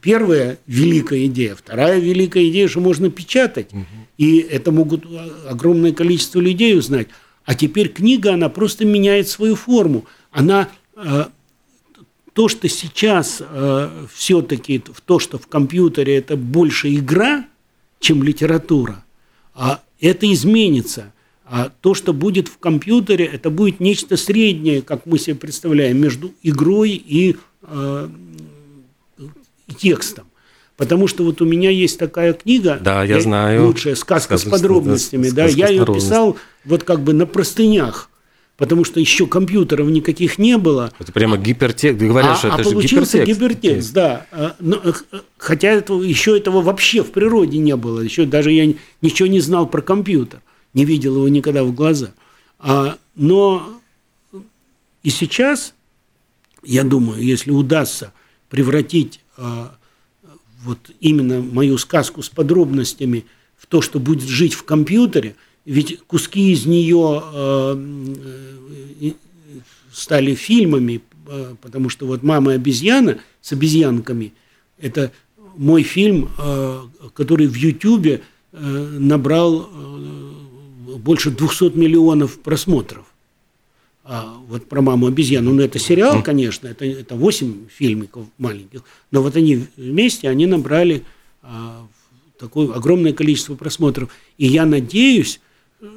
первая 0.00 0.58
великая 0.66 1.26
идея. 1.26 1.56
Вторая 1.56 1.98
великая 1.98 2.48
идея, 2.48 2.68
что 2.68 2.80
можно 2.80 3.10
печатать. 3.10 3.72
Угу. 3.72 3.84
И 4.18 4.38
это 4.38 4.70
могут 4.70 5.04
огромное 5.48 5.92
количество 5.92 6.38
людей 6.38 6.76
узнать. 6.78 7.08
А 7.44 7.54
теперь 7.54 7.88
книга, 7.88 8.34
она 8.34 8.48
просто 8.48 8.84
меняет 8.84 9.28
свою 9.28 9.56
форму. 9.56 10.04
Она 10.30 10.68
э, 10.94 11.24
то, 12.32 12.48
что 12.48 12.68
сейчас 12.68 13.40
э, 13.40 14.06
все-таки 14.12 14.82
в 14.92 15.00
то, 15.00 15.18
что 15.18 15.38
в 15.38 15.46
компьютере 15.46 16.16
это 16.16 16.36
больше 16.36 16.94
игра, 16.94 17.46
чем 17.98 18.22
литература, 18.22 19.04
а 19.54 19.82
это 20.00 20.30
изменится. 20.32 21.12
А 21.44 21.70
то, 21.80 21.94
что 21.94 22.12
будет 22.12 22.46
в 22.46 22.58
компьютере, 22.58 23.24
это 23.24 23.50
будет 23.50 23.80
нечто 23.80 24.16
среднее, 24.16 24.82
как 24.82 25.04
мы 25.04 25.18
себе 25.18 25.34
представляем, 25.34 26.00
между 26.00 26.32
игрой 26.42 26.90
и 26.90 27.36
э, 27.62 28.08
текстом. 29.76 30.26
Потому 30.76 31.08
что 31.08 31.24
вот 31.24 31.42
у 31.42 31.44
меня 31.44 31.68
есть 31.68 31.98
такая 31.98 32.32
книга, 32.32 32.78
да, 32.80 33.04
я, 33.04 33.20
знаю. 33.20 33.66
лучшая 33.66 33.94
сказка, 33.96 34.38
сказка 34.38 34.48
с 34.48 34.50
подробностями, 34.50 35.28
да, 35.28 35.46
сказка 35.48 35.58
я 35.58 35.68
ее 35.68 35.84
писал 35.84 36.38
вот 36.64 36.84
как 36.84 37.02
бы 37.02 37.12
на 37.12 37.26
простынях, 37.26 38.08
потому 38.60 38.84
что 38.84 39.00
еще 39.00 39.26
компьютеров 39.26 39.88
никаких 39.88 40.36
не 40.36 40.58
было. 40.58 40.92
Это 40.98 41.12
прямо 41.12 41.38
гипертекст, 41.38 41.98
говорят, 41.98 42.32
а, 42.32 42.36
что 42.36 42.48
это 42.48 42.56
а 42.60 42.62
получился 42.62 43.24
гипертекст. 43.24 43.40
гипертекст, 43.40 43.92
да. 43.94 44.26
А, 44.30 44.54
но, 44.60 44.76
э, 44.84 44.92
хотя 45.38 45.68
этого, 45.68 46.02
еще 46.02 46.36
этого 46.36 46.60
вообще 46.60 47.02
в 47.02 47.10
природе 47.10 47.56
не 47.56 47.74
было, 47.74 48.00
еще 48.00 48.26
даже 48.26 48.52
я 48.52 48.70
ничего 49.00 49.28
не 49.28 49.40
знал 49.40 49.66
про 49.66 49.80
компьютер, 49.80 50.42
не 50.74 50.84
видел 50.84 51.16
его 51.16 51.28
никогда 51.30 51.64
в 51.64 51.72
глаза. 51.72 52.12
А, 52.58 52.98
но 53.14 53.80
и 55.02 55.08
сейчас, 55.08 55.72
я 56.62 56.84
думаю, 56.84 57.22
если 57.22 57.52
удастся 57.52 58.12
превратить 58.50 59.20
а, 59.38 59.74
вот 60.64 60.90
именно 61.00 61.40
мою 61.40 61.78
сказку 61.78 62.22
с 62.22 62.28
подробностями 62.28 63.24
в 63.56 63.64
то, 63.64 63.80
что 63.80 64.00
будет 64.00 64.28
жить 64.28 64.52
в 64.52 64.64
компьютере, 64.64 65.34
ведь 65.64 66.00
куски 66.06 66.52
из 66.52 66.66
нее 66.66 67.22
а, 67.22 67.80
стали 69.92 70.34
фильмами, 70.34 71.02
а, 71.26 71.56
потому 71.60 71.88
что 71.88 72.06
вот 72.06 72.22
«Мама 72.22 72.52
обезьяна» 72.52 73.18
с 73.40 73.52
обезьянками– 73.52 74.32
это 74.78 75.12
мой 75.56 75.82
фильм, 75.82 76.30
который 77.12 77.46
в 77.46 77.54
Ютьюбе 77.54 78.22
набрал 78.52 79.68
больше 80.98 81.30
200 81.30 81.76
миллионов 81.76 82.38
просмотров 82.38 83.04
а, 84.04 84.36
вот 84.48 84.66
про 84.66 84.80
маму 84.80 85.06
обезьяну, 85.06 85.52
ну 85.52 85.62
это 85.62 85.78
сериал, 85.78 86.22
конечно, 86.22 86.68
это, 86.68 86.84
это 86.84 87.14
8 87.14 87.68
фильмиков 87.68 88.26
маленьких, 88.38 88.82
но 89.10 89.22
вот 89.22 89.36
они 89.36 89.66
вместе, 89.76 90.28
они 90.28 90.46
набрали 90.46 91.04
такое 92.40 92.72
огромное 92.72 93.12
количество 93.12 93.54
просмотров. 93.54 94.10
И 94.38 94.46
я 94.46 94.64
надеюсь, 94.64 95.40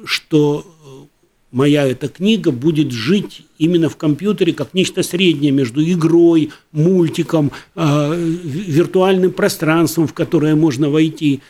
что 0.04 0.64
э, 0.64 1.04
моя 1.50 1.86
эта 1.86 2.08
книга 2.08 2.50
будет 2.50 2.90
жить 2.90 3.46
именно 3.58 3.88
в 3.88 3.96
компьютере 3.96 4.52
как 4.52 4.74
нечто 4.74 5.02
среднее 5.02 5.52
между 5.52 5.82
игрой, 5.82 6.50
мультиком, 6.72 7.52
э, 7.74 8.14
виртуальным 8.16 9.32
пространством, 9.32 10.06
в 10.06 10.14
которое 10.14 10.54
можно 10.54 10.90
войти. 10.90 11.40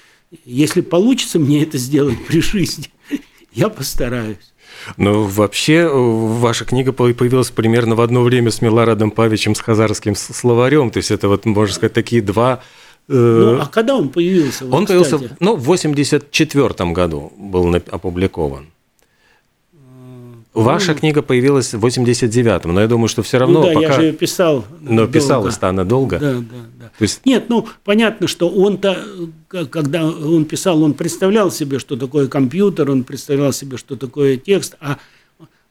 Если 0.44 0.81
получится 0.81 1.38
мне 1.38 1.62
это 1.62 1.79
сделать 1.79 2.18
при 2.27 2.40
жизни, 2.40 2.90
я 3.53 3.68
постараюсь. 3.68 4.37
Ну, 4.97 5.25
вообще, 5.25 5.88
ваша 5.88 6.64
книга 6.64 6.92
появилась 6.92 7.51
примерно 7.51 7.94
в 7.94 8.01
одно 8.01 8.23
время 8.23 8.51
с 8.51 8.61
Милорадом 8.61 9.11
Павичем, 9.11 9.55
с 9.55 9.61
хазарским 9.61 10.14
словарем. 10.14 10.90
То 10.90 10.99
есть 10.99 11.11
это, 11.11 11.29
вот, 11.29 11.47
можно 11.47 11.75
сказать, 11.75 11.92
такие 11.92 12.20
два 12.20 12.61
э, 12.61 12.84
ну, 13.09 13.61
а 13.61 13.67
когда 13.67 13.97
он 13.97 14.09
появился? 14.09 14.64
Он 14.64 14.87
кстати? 14.87 15.05
появился, 15.05 15.37
ну, 15.40 15.57
в 15.57 15.64
84 15.64 16.93
году 16.93 17.33
был 17.37 17.75
опубликован. 17.90 18.67
Ваша 20.55 20.95
книга 20.95 21.21
появилась 21.21 21.75
в 21.75 21.85
89-м, 21.85 22.73
но 22.73 22.81
я 22.81 22.87
думаю, 22.87 23.09
что 23.09 23.25
все 23.25 23.38
равно 23.38 23.61
ну, 23.61 23.67
да, 23.67 23.75
пока... 23.75 23.87
я 23.87 23.93
же 23.93 24.12
писал 24.12 24.64
Но 24.81 25.09
писалась-то 25.09 25.69
она 25.69 25.83
долго. 25.85 26.21
Да, 26.21 26.35
да, 26.35 26.45
да. 26.81 26.90
То 26.97 27.03
есть... 27.03 27.27
Нет, 27.27 27.47
ну, 27.49 27.67
понятно, 27.83 28.29
что 28.29 28.49
он-то, 28.49 28.97
когда 29.49 30.07
он 30.07 30.45
писал, 30.45 30.81
он 30.85 30.95
представлял 30.95 31.51
себе, 31.51 31.81
что 31.81 31.97
такое 31.97 32.29
компьютер, 32.29 32.88
он 32.88 33.03
представлял 33.03 33.53
себе, 33.53 33.77
что 33.77 33.97
такое 33.97 34.37
текст, 34.37 34.77
а 34.81 34.99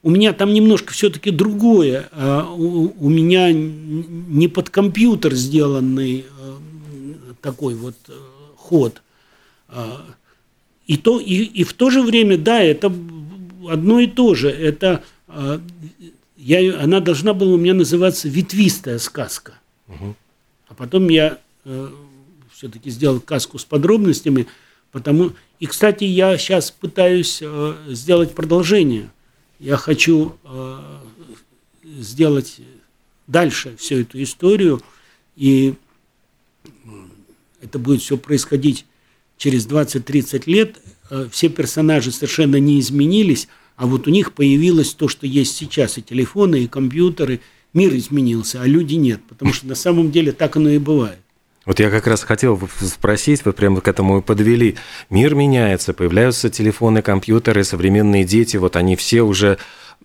у 0.01 0.09
меня 0.09 0.33
там 0.33 0.53
немножко 0.53 0.91
все-таки 0.91 1.31
другое. 1.31 2.09
А 2.11 2.53
у, 2.53 3.09
меня 3.09 3.53
не 3.53 4.49
под 4.49 4.69
компьютер 4.69 5.33
сделанный 5.33 6.25
э, 6.27 6.32
такой 7.41 7.75
вот 7.75 7.95
э, 8.07 8.13
ход. 8.55 9.01
А, 9.67 10.05
и, 10.87 10.97
то, 10.97 11.19
и, 11.19 11.43
и 11.43 11.63
в 11.63 11.73
то 11.73 11.89
же 11.89 12.01
время, 12.01 12.37
да, 12.37 12.61
это 12.61 12.93
одно 13.69 13.99
и 13.99 14.07
то 14.07 14.35
же. 14.35 14.49
Это 14.49 15.03
а, 15.27 15.61
я, 16.37 16.79
она 16.81 16.99
должна 16.99 17.33
была 17.33 17.53
у 17.53 17.57
меня 17.57 17.73
называться 17.73 18.27
ветвистая 18.27 18.99
сказка. 18.99 19.53
Угу. 19.87 20.15
А 20.67 20.73
потом 20.73 21.09
я 21.09 21.39
э, 21.65 21.89
все-таки 22.51 22.89
сделал 22.89 23.19
сказку 23.19 23.57
с 23.57 23.65
подробностями, 23.65 24.47
потому 24.91 25.31
и, 25.59 25.65
кстати, 25.65 26.03
я 26.03 26.37
сейчас 26.37 26.71
пытаюсь 26.71 27.39
э, 27.41 27.75
сделать 27.89 28.35
продолжение. 28.35 29.09
Я 29.59 29.77
хочу 29.77 30.37
сделать 31.85 32.59
дальше 33.27 33.75
всю 33.77 34.01
эту 34.01 34.21
историю, 34.21 34.81
и 35.35 35.75
это 37.63 37.79
будет 37.79 38.01
все 38.01 38.17
происходить 38.17 38.85
через 39.37 39.67
20-30 39.67 40.43
лет. 40.45 40.77
Э, 41.09 41.27
все 41.31 41.49
персонажи 41.49 42.11
совершенно 42.11 42.57
не 42.57 42.79
изменились, 42.79 43.47
а 43.75 43.87
вот 43.87 44.07
у 44.07 44.11
них 44.11 44.33
появилось 44.33 44.93
то, 44.93 45.07
что 45.07 45.25
есть 45.25 45.55
сейчас, 45.55 45.97
и 45.97 46.01
телефоны, 46.01 46.63
и 46.63 46.67
компьютеры. 46.67 47.39
Мир 47.73 47.95
изменился, 47.95 48.61
а 48.61 48.67
люди 48.67 48.95
нет, 48.95 49.21
потому 49.27 49.51
что 49.51 49.65
на 49.65 49.75
самом 49.75 50.11
деле 50.11 50.31
так 50.31 50.55
оно 50.57 50.69
и 50.69 50.77
бывает. 50.77 51.17
Вот 51.65 51.79
я 51.79 51.89
как 51.89 52.07
раз 52.07 52.23
хотел 52.23 52.59
спросить, 52.81 53.45
вы 53.45 53.53
прямо 53.53 53.79
к 53.79 53.87
этому 53.87 54.19
и 54.19 54.21
подвели. 54.21 54.75
Мир 55.09 55.33
меняется, 55.33 55.93
появляются 55.93 56.49
телефоны, 56.49 57.01
компьютеры, 57.01 57.63
современные 57.63 58.25
дети, 58.25 58.57
вот 58.57 58.75
они 58.75 58.95
все 58.95 59.21
уже 59.21 59.57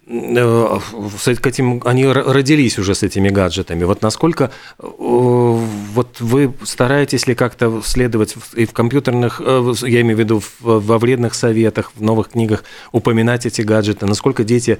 с 0.08 1.28
этим, 1.28 1.82
они 1.84 2.06
родились 2.06 2.78
уже 2.78 2.94
с 2.94 3.02
этими 3.02 3.28
гаджетами. 3.28 3.84
Вот 3.84 4.00
насколько 4.00 4.50
э, 4.78 4.82
вот 4.88 6.20
вы 6.20 6.54
стараетесь 6.64 7.26
ли 7.26 7.34
как-то 7.34 7.82
следовать 7.84 8.34
и 8.54 8.64
в 8.64 8.72
компьютерных, 8.72 9.42
э, 9.44 9.74
я 9.82 10.00
имею 10.00 10.16
в 10.16 10.20
виду 10.20 10.42
во 10.60 10.98
вредных 10.98 11.34
советах, 11.34 11.92
в 11.94 12.02
новых 12.02 12.30
книгах 12.30 12.64
упоминать 12.90 13.44
эти 13.44 13.60
гаджеты? 13.60 14.06
Насколько 14.06 14.44
дети... 14.44 14.78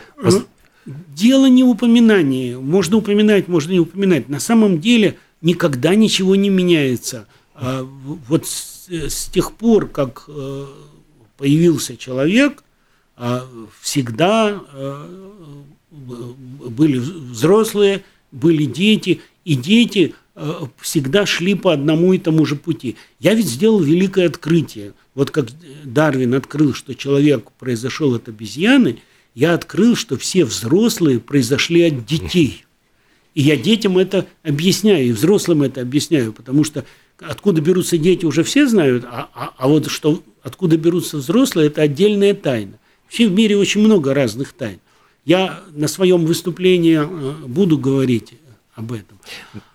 Дело 0.87 1.45
не 1.47 1.65
в 1.65 1.69
упоминании. 1.69 2.55
Можно 2.55 2.97
упоминать, 2.97 3.47
можно 3.47 3.73
не 3.73 3.81
упоминать. 3.81 4.31
На 4.31 4.41
самом 4.41 4.81
деле 4.81 5.19
никогда 5.43 5.95
ничего 5.95 6.35
не 6.35 6.49
меняется. 6.49 7.27
А 7.55 7.87
вот 8.27 8.47
с, 8.47 8.89
с 8.89 9.27
тех 9.27 9.53
пор, 9.53 9.89
как 9.89 10.31
появился 11.37 11.99
человек, 11.99 12.63
всегда 13.81 14.63
э, 14.73 15.07
были 15.91 16.99
взрослые, 16.99 18.05
были 18.31 18.65
дети, 18.65 19.21
и 19.45 19.55
дети 19.55 20.15
э, 20.35 20.53
всегда 20.81 21.27
шли 21.27 21.55
по 21.55 21.73
одному 21.73 22.13
и 22.13 22.19
тому 22.19 22.45
же 22.45 22.57
пути. 22.57 22.97
Я 23.19 23.35
ведь 23.35 23.47
сделал 23.47 23.81
великое 23.81 24.27
открытие. 24.27 24.93
Вот 25.15 25.31
как 25.31 25.49
Дарвин 25.85 26.35
открыл, 26.35 26.75
что 26.75 26.95
человек 26.95 27.51
произошел 27.59 28.15
от 28.15 28.29
обезьяны, 28.29 29.01
я 29.35 29.55
открыл, 29.55 29.97
что 29.97 30.17
все 30.17 30.45
взрослые 30.45 31.21
произошли 31.21 31.83
от 31.83 32.05
детей. 32.07 32.65
И 33.35 33.43
я 33.43 33.57
детям 33.57 33.99
это 33.99 34.27
объясняю, 34.43 35.07
и 35.07 35.13
взрослым 35.13 35.63
это 35.63 35.81
объясняю, 35.81 36.33
потому 36.33 36.65
что 36.65 36.85
откуда 37.21 37.61
берутся 37.61 37.99
дети, 37.99 38.25
уже 38.25 38.43
все 38.43 38.67
знают, 38.67 39.05
а, 39.05 39.29
а, 39.35 39.55
а 39.57 39.69
вот 39.69 39.89
что 39.91 40.23
откуда 40.43 40.77
берутся 40.77 41.19
взрослые, 41.19 41.69
это 41.69 41.83
отдельная 41.83 42.35
тайна. 42.35 42.79
Вообще 43.09 43.27
в 43.27 43.33
мире 43.33 43.57
очень 43.57 43.81
много 43.81 44.13
разных 44.13 44.53
тайн. 44.53 44.81
Я 45.25 45.63
на 45.73 45.89
своем 45.89 46.27
выступлении 46.27 46.99
э, 47.01 47.47
буду 47.47 47.79
говорить 47.79 48.35
об 48.75 48.93
этом. 48.93 49.19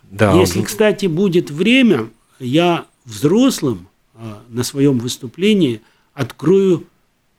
Да. 0.03 0.39
Если, 0.39 0.61
кстати, 0.61 1.07
будет 1.07 1.49
время, 1.49 2.11
я 2.39 2.85
взрослым 3.05 3.87
э, 4.13 4.35
на 4.49 4.63
своем 4.63 4.99
выступлении 4.99 5.81
открою 6.13 6.85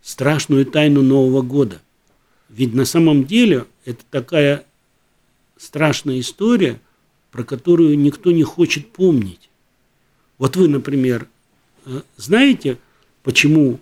страшную 0.02 0.66
тайну 0.66 1.00
Нового 1.00 1.42
года. 1.42 1.80
Ведь 2.48 2.74
на 2.74 2.84
самом 2.84 3.24
деле 3.24 3.66
это 3.84 4.02
такая 4.10 4.64
страшная 5.56 6.18
история, 6.18 6.80
про 7.30 7.44
которую 7.44 7.96
никто 7.96 8.32
не 8.32 8.42
хочет 8.42 8.90
помнить. 8.90 9.48
Вот 10.38 10.56
вы, 10.56 10.66
например, 10.66 11.28
э, 11.86 12.00
знаете, 12.16 12.78
почему 13.22 13.78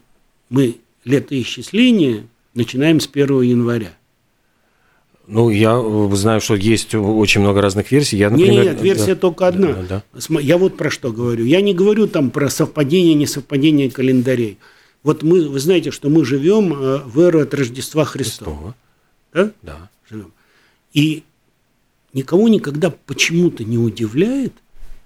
мы 0.51 0.77
летоисчисление 1.05 2.27
начинаем 2.55 3.01
с 3.01 3.09
1 3.12 3.43
января. 3.43 3.93
Ну, 5.27 5.51
я 5.51 5.81
э, 5.81 6.15
знаю, 6.15 6.41
что 6.41 6.55
есть 6.57 6.95
очень 6.95 7.41
много 7.41 7.61
разных 7.61 7.93
версий. 7.93 8.17
Я, 8.17 8.31
например, 8.31 8.65
нет, 8.65 8.75
нет, 8.75 8.83
версия 8.83 9.15
да, 9.15 9.21
только 9.21 9.47
одна. 9.47 9.73
Да, 9.88 10.03
да. 10.15 10.41
Я 10.41 10.59
вот 10.59 10.77
про 10.77 10.91
что 10.91 11.12
говорю. 11.12 11.45
Я 11.45 11.61
не 11.61 11.75
говорю 11.75 12.09
там 12.09 12.31
про 12.31 12.51
совпадение, 12.51 13.15
несовпадение 13.15 13.91
календарей. 13.91 14.59
Вот 15.03 15.23
мы, 15.23 15.49
вы 15.49 15.59
знаете, 15.61 15.91
что 15.91 16.09
мы 16.09 16.25
живем 16.25 16.73
э, 16.73 16.99
в 17.05 17.21
эру 17.21 17.41
от 17.41 17.55
Рождества 17.55 18.05
Христова. 18.05 18.75
Да? 19.33 19.53
Да. 19.62 19.91
Живем. 20.11 20.33
И 20.93 21.23
никого 22.12 22.49
никогда 22.49 22.91
почему-то 22.91 23.65
не 23.65 23.79
удивляет, 23.79 24.53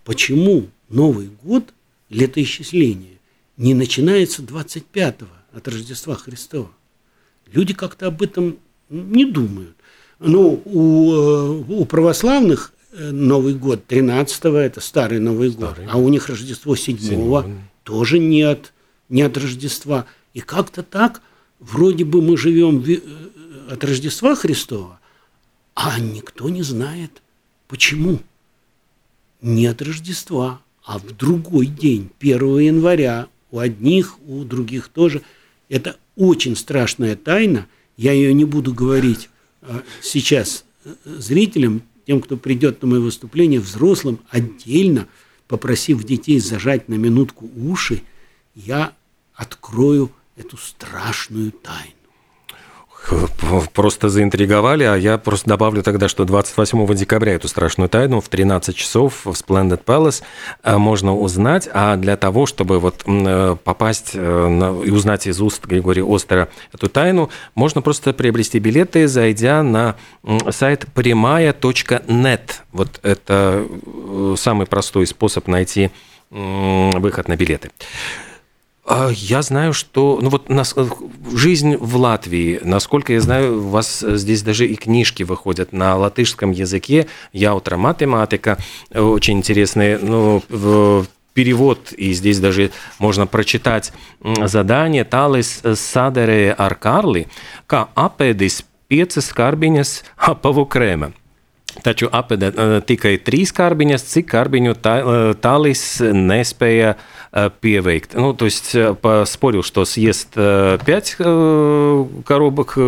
почему 0.05 0.67
Новый 0.89 1.31
год, 1.43 1.75
летоисчисление, 2.11 3.19
не 3.57 3.75
начинается 3.75 4.43
25-го 4.43 5.29
от 5.57 5.67
Рождества 5.69 6.15
Христова. 6.15 6.71
Люди 7.51 7.73
как-то 7.73 8.09
об 8.09 8.23
этом 8.23 8.59
не 8.91 9.25
думают. 9.25 9.75
Ну, 10.19 10.61
у, 10.65 11.13
э, 11.13 11.65
у 11.69 11.85
православных 11.87 12.73
э, 12.93 13.11
Новый 13.11 13.55
год 13.55 13.85
13-го, 13.89 14.57
это 14.57 14.81
старый 14.81 15.19
Новый 15.19 15.51
старый. 15.51 15.87
год, 15.87 15.95
а 15.95 15.99
у 15.99 16.09
них 16.09 16.29
Рождество 16.29 16.75
7-го 16.75 17.47
тоже 17.85 18.19
нет, 18.19 18.73
не 19.09 19.23
от 19.23 19.37
Рождества. 19.39 20.07
И 20.35 20.41
как-то 20.41 20.83
так, 20.83 21.23
вроде 21.59 22.05
бы 22.05 22.21
мы 22.21 22.37
живем 22.37 22.85
э, 22.87 23.01
от 23.71 23.83
Рождества 23.83 24.35
Христова, 24.35 25.01
а 25.75 25.99
никто 25.99 26.51
не 26.51 26.63
знает, 26.63 27.23
почему. 27.67 28.19
Не 29.41 29.67
от 29.67 29.81
Рождества, 29.81 30.61
а 30.85 30.99
в 30.99 31.17
другой 31.17 31.67
день, 31.67 32.11
1 32.21 32.59
января, 32.59 33.29
у 33.51 33.59
одних, 33.59 34.19
у 34.27 34.45
других 34.45 34.89
тоже– 34.89 35.23
это 35.69 35.97
очень 36.17 36.57
страшная 36.57 37.17
тайна. 37.17 37.67
Я 37.97 38.13
ее 38.13 38.33
не 38.35 38.45
буду 38.45 38.73
говорить 38.73 39.29
а, 39.63 39.83
сейчас 40.03 40.65
э, 40.85 40.95
зрителям, 41.05 41.83
тем, 42.07 42.21
кто 42.21 42.37
придет 42.37 42.83
на 42.83 42.89
мое 42.89 43.01
выступление, 43.01 43.59
взрослым 43.59 44.21
отдельно, 44.31 45.09
попросив 45.49 46.05
детей 46.05 46.39
зажать 46.39 46.89
на 46.89 46.95
минутку 46.95 47.51
уши, 47.57 48.03
я 48.55 48.93
открою 49.35 50.13
эту 50.37 50.57
страшную 50.57 51.51
тайну 51.51 51.96
просто 53.73 54.09
заинтриговали, 54.09 54.85
а 54.85 54.97
я 54.97 55.19
просто 55.19 55.49
добавлю 55.49 55.83
тогда, 55.83 56.09
что 56.09 56.25
28 56.25 56.95
декабря 56.95 57.35
эту 57.35 57.49
страшную 57.49 57.89
тайну 57.89 58.21
в 58.21 58.29
13 58.29 58.75
часов 58.75 59.25
в 59.25 59.31
Splendid 59.31 59.85
Palace 59.85 60.23
э, 60.63 60.77
можно 60.77 61.17
узнать, 61.17 61.69
а 61.73 61.97
для 61.97 62.17
того, 62.17 62.47
чтобы 62.47 62.79
вот 62.79 63.05
э, 63.07 63.57
попасть 63.63 64.11
э, 64.15 64.83
и 64.85 64.91
узнать 64.91 65.27
из 65.27 65.41
уст 65.41 65.65
Григория 65.67 66.05
Остера 66.07 66.49
эту 66.73 66.89
тайну, 66.89 67.31
можно 67.55 67.83
просто 67.83 68.13
приобрести 68.13 68.59
билеты, 68.59 69.09
зайдя 69.09 69.63
на 69.63 69.97
сайт 70.51 70.87
прямая.нет. 70.95 72.63
Вот 72.73 73.01
это 73.03 73.67
самый 74.37 74.67
простой 74.67 75.07
способ 75.07 75.49
найти 75.49 75.91
выход 76.31 77.29
на 77.29 77.37
билеты. 77.37 77.71
А, 78.89 79.11
я 79.13 79.43
знаю, 79.43 79.73
что 79.73 80.21
ну 80.23 80.29
вот 80.31 80.49
нас, 80.49 80.73
э, 80.77 80.87
жизнь 81.35 81.77
в 81.77 81.97
Латвии, 81.97 82.61
насколько 82.63 83.13
я 83.13 83.21
знаю, 83.21 83.59
у 83.59 83.69
вас 83.69 84.05
здесь 84.07 84.43
даже 84.43 84.65
и 84.67 84.77
книжки 84.77 85.25
выходят 85.25 85.73
на 85.73 85.97
латышском 85.97 86.53
языке. 86.53 87.09
Яутра 87.33 87.77
математика, 87.77 88.59
очень 88.95 89.39
интересные, 89.39 89.99
ну, 89.99 90.41
перевод, 91.35 91.93
и 91.93 92.13
здесь 92.13 92.39
даже 92.39 92.71
можно 93.01 93.27
прочитать 93.27 93.93
задание 94.23 95.05
«Талис 95.05 95.63
садере 95.75 96.53
аркарли, 96.53 97.27
kā 97.69 97.89
apēdis 97.95 98.63
piecas 98.89 99.35
karbiņas 99.35 100.03
apavu 100.17 100.65
krēma». 100.65 101.13
Taču 101.85 102.09
apēda 102.13 102.81
tikai 102.87 103.17
trīs 103.23 103.53
karbiņas, 103.57 104.07
cik 104.13 104.31
karbiņu 104.31 104.77
tālis 105.43 105.85
nespēja 106.01 106.97
Э, 107.39 107.51
певейк. 107.51 108.09
Ну, 108.15 108.33
то 108.33 108.47
есть 108.47 108.75
э, 108.75 108.95
поспорил, 108.95 109.63
что 109.63 109.85
съест 109.85 110.35
5 110.35 111.17
э, 111.19 112.07
коробок, 112.25 112.79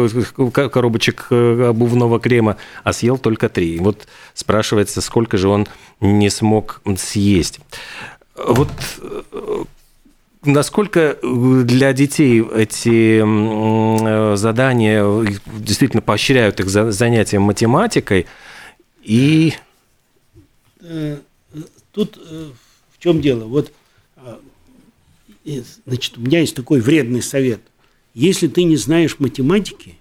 коробочек 0.72 1.27
обувного 1.31 2.18
крема, 2.18 2.57
а 2.83 2.94
съел 2.94 3.18
только 3.18 3.51
3. 3.51 3.79
Вот 3.81 4.09
спрашивается, 4.33 5.03
сколько 5.03 5.37
же 5.37 5.48
он 5.48 5.66
не 6.01 6.31
смог 6.31 6.81
съесть. 6.96 7.61
Вот 8.37 8.70
насколько 10.44 11.18
для 11.22 11.92
детей 11.92 12.40
эти 12.40 13.20
задания 14.37 15.05
действительно 15.59 16.01
поощряют 16.01 16.61
их 16.61 16.70
занятием 16.70 17.42
математикой 17.42 18.27
и 19.09 19.55
тут 21.92 22.16
в 22.16 22.99
чем 22.99 23.21
дело? 23.23 23.44
Вот 23.44 23.73
значит, 25.87 26.18
у 26.18 26.21
меня 26.21 26.40
есть 26.40 26.55
такой 26.55 26.81
вредный 26.81 27.23
совет. 27.23 27.62
Если 28.12 28.49
ты 28.49 28.64
не 28.64 28.77
знаешь 28.77 29.18
математики, 29.18 29.97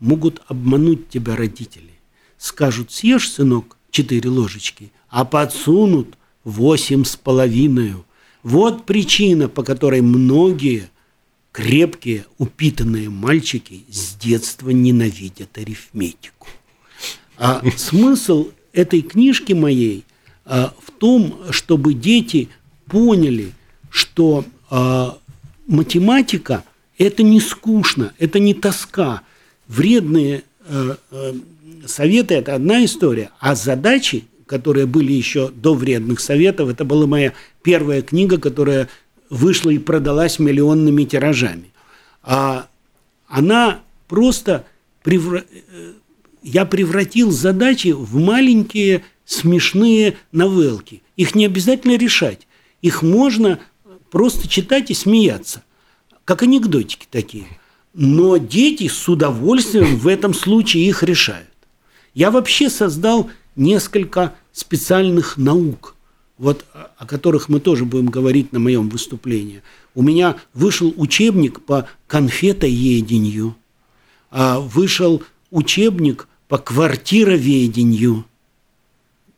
могут 0.00 0.40
обмануть 0.46 1.10
тебя 1.10 1.36
родители. 1.36 1.90
Скажут, 2.38 2.92
съешь, 2.92 3.30
сынок, 3.30 3.76
четыре 3.90 4.30
ложечки, 4.30 4.90
а 5.08 5.26
подсунут 5.26 6.16
восемь 6.44 7.04
с 7.04 7.16
половиной. 7.16 7.94
Вот 8.42 8.86
причина, 8.86 9.48
по 9.48 9.62
которой 9.62 10.00
многие 10.00 10.88
крепкие, 11.52 12.24
упитанные 12.38 13.10
мальчики 13.10 13.84
с 13.90 14.14
детства 14.14 14.70
ненавидят 14.70 15.58
арифметику. 15.58 16.48
А 17.38 17.62
смысл 17.76 18.50
этой 18.72 19.02
книжки 19.02 19.52
моей 19.52 20.04
а, 20.44 20.72
в 20.82 20.90
том, 20.90 21.38
чтобы 21.50 21.94
дети 21.94 22.48
поняли, 22.86 23.52
что 23.90 24.44
а, 24.70 25.18
математика– 25.66 26.64
это 26.98 27.22
не 27.22 27.40
скучно, 27.40 28.12
это 28.18 28.38
не 28.38 28.54
тоска. 28.54 29.22
Вредные 29.68 30.44
э, 30.66 30.96
э, 31.10 31.32
советы– 31.86 32.34
это 32.36 32.54
одна 32.54 32.84
история, 32.84 33.30
а 33.40 33.54
задачи, 33.54 34.24
которые 34.46 34.86
были 34.86 35.12
еще 35.12 35.50
до 35.50 35.74
вредных 35.74 36.20
советов, 36.20 36.68
это 36.68 36.84
была 36.84 37.06
моя 37.06 37.32
первая 37.62 38.02
книга, 38.02 38.38
которая 38.38 38.88
вышла 39.28 39.70
и 39.70 39.78
продалась 39.78 40.38
миллионными 40.38 41.04
тиражами. 41.04 41.72
А 42.22 42.68
она 43.26 43.80
просто 44.08 44.64
превра... 45.02 45.44
Я 46.46 46.64
превратил 46.64 47.32
задачи 47.32 47.88
в 47.88 48.14
маленькие 48.18 49.02
смешные 49.24 50.16
новелки. 50.30 51.02
Их 51.16 51.34
не 51.34 51.44
обязательно 51.44 51.96
решать. 51.96 52.46
Их 52.82 53.02
можно 53.02 53.58
просто 54.12 54.46
читать 54.46 54.92
и 54.92 54.94
смеяться. 54.94 55.64
Как 56.24 56.44
анекдотики 56.44 57.08
такие. 57.10 57.46
Но 57.94 58.36
дети 58.36 58.86
с 58.86 59.08
удовольствием 59.08 59.96
в 59.96 60.06
этом 60.06 60.32
случае 60.32 60.86
их 60.86 61.02
решают. 61.02 61.50
Я 62.14 62.30
вообще 62.30 62.70
создал 62.70 63.28
несколько 63.56 64.36
специальных 64.52 65.38
наук, 65.38 65.96
вот, 66.38 66.64
о 66.96 67.06
которых 67.06 67.48
мы 67.48 67.58
тоже 67.58 67.84
будем 67.84 68.06
говорить 68.06 68.52
на 68.52 68.60
моем 68.60 68.88
выступлении. 68.88 69.62
У 69.96 70.02
меня 70.02 70.36
вышел 70.54 70.94
учебник 70.96 71.62
по 71.62 71.88
конфетоедению, 72.06 73.56
а 74.30 74.60
вышел 74.60 75.24
учебник 75.50 76.28
по 76.48 76.58
квартироведению. 76.58 78.24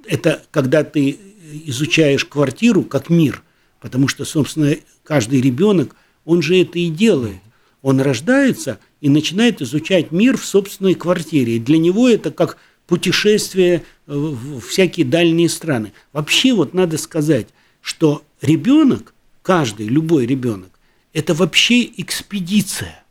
Это 0.06 0.42
когда 0.50 0.84
ты 0.84 1.18
изучаешь 1.66 2.24
квартиру 2.24 2.82
как 2.82 3.10
мир, 3.10 3.42
потому 3.80 4.08
что, 4.08 4.24
собственно, 4.24 4.76
каждый 5.04 5.40
ребенок, 5.40 5.96
он 6.24 6.42
же 6.42 6.60
это 6.60 6.78
и 6.78 6.90
делает. 6.90 7.40
Он 7.82 8.00
рождается 8.00 8.78
и 9.00 9.08
начинает 9.08 9.62
изучать 9.62 10.10
мир 10.10 10.36
в 10.36 10.44
собственной 10.44 10.94
квартире. 10.94 11.56
И 11.56 11.60
для 11.60 11.78
него 11.78 12.08
это 12.08 12.30
как 12.30 12.58
путешествие 12.86 13.84
в 14.06 14.60
всякие 14.60 15.06
дальние 15.06 15.48
страны. 15.48 15.92
Вообще 16.12 16.52
вот 16.52 16.74
надо 16.74 16.98
сказать, 16.98 17.48
что 17.80 18.24
ребенок, 18.42 19.14
каждый, 19.42 19.86
любой 19.86 20.26
ребенок, 20.26 20.70
это 21.12 21.34
вообще 21.34 21.84
экспедиция. 21.84 23.04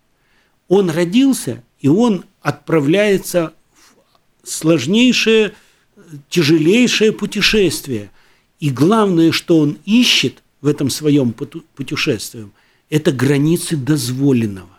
Он 0.67 0.89
родился, 0.89 1.63
и 1.79 1.87
он 1.87 2.25
отправляется 2.41 3.53
сложнейшее, 4.47 5.53
тяжелейшее 6.29 7.11
путешествие. 7.11 8.11
И 8.59 8.69
главное, 8.69 9.31
что 9.31 9.59
он 9.59 9.77
ищет 9.85 10.41
в 10.61 10.67
этом 10.67 10.89
своем 10.89 11.33
путешествии, 11.33 12.47
это 12.89 13.11
границы 13.11 13.75
дозволенного. 13.75 14.69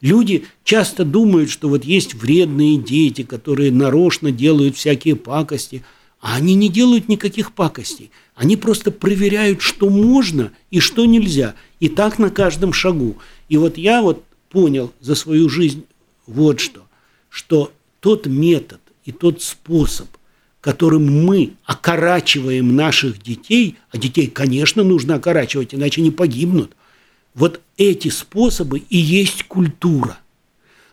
Люди 0.00 0.44
часто 0.64 1.04
думают, 1.04 1.50
что 1.50 1.68
вот 1.68 1.84
есть 1.84 2.14
вредные 2.14 2.76
дети, 2.76 3.22
которые 3.22 3.72
нарочно 3.72 4.30
делают 4.32 4.76
всякие 4.76 5.16
пакости, 5.16 5.82
а 6.20 6.36
они 6.36 6.54
не 6.54 6.68
делают 6.68 7.08
никаких 7.08 7.52
пакостей. 7.52 8.10
Они 8.34 8.56
просто 8.56 8.90
проверяют, 8.90 9.62
что 9.62 9.88
можно 9.88 10.52
и 10.70 10.80
что 10.80 11.04
нельзя. 11.04 11.54
И 11.80 11.88
так 11.88 12.18
на 12.18 12.30
каждом 12.30 12.72
шагу. 12.72 13.16
И 13.48 13.56
вот 13.56 13.78
я 13.78 14.02
вот 14.02 14.24
понял 14.50 14.92
за 15.00 15.14
свою 15.14 15.48
жизнь 15.48 15.84
вот 16.26 16.60
что, 16.60 16.86
что 17.28 17.72
тот 18.00 18.26
метод, 18.26 18.80
и 19.04 19.12
тот 19.12 19.42
способ, 19.42 20.08
которым 20.60 21.24
мы 21.24 21.52
окорачиваем 21.64 22.74
наших 22.74 23.22
детей, 23.22 23.76
а 23.90 23.98
детей, 23.98 24.28
конечно, 24.28 24.82
нужно 24.82 25.16
окорачивать, 25.16 25.74
иначе 25.74 26.00
они 26.00 26.10
погибнут, 26.10 26.74
вот 27.34 27.60
эти 27.76 28.08
способы 28.08 28.78
и 28.78 28.96
есть 28.96 29.44
культура. 29.44 30.18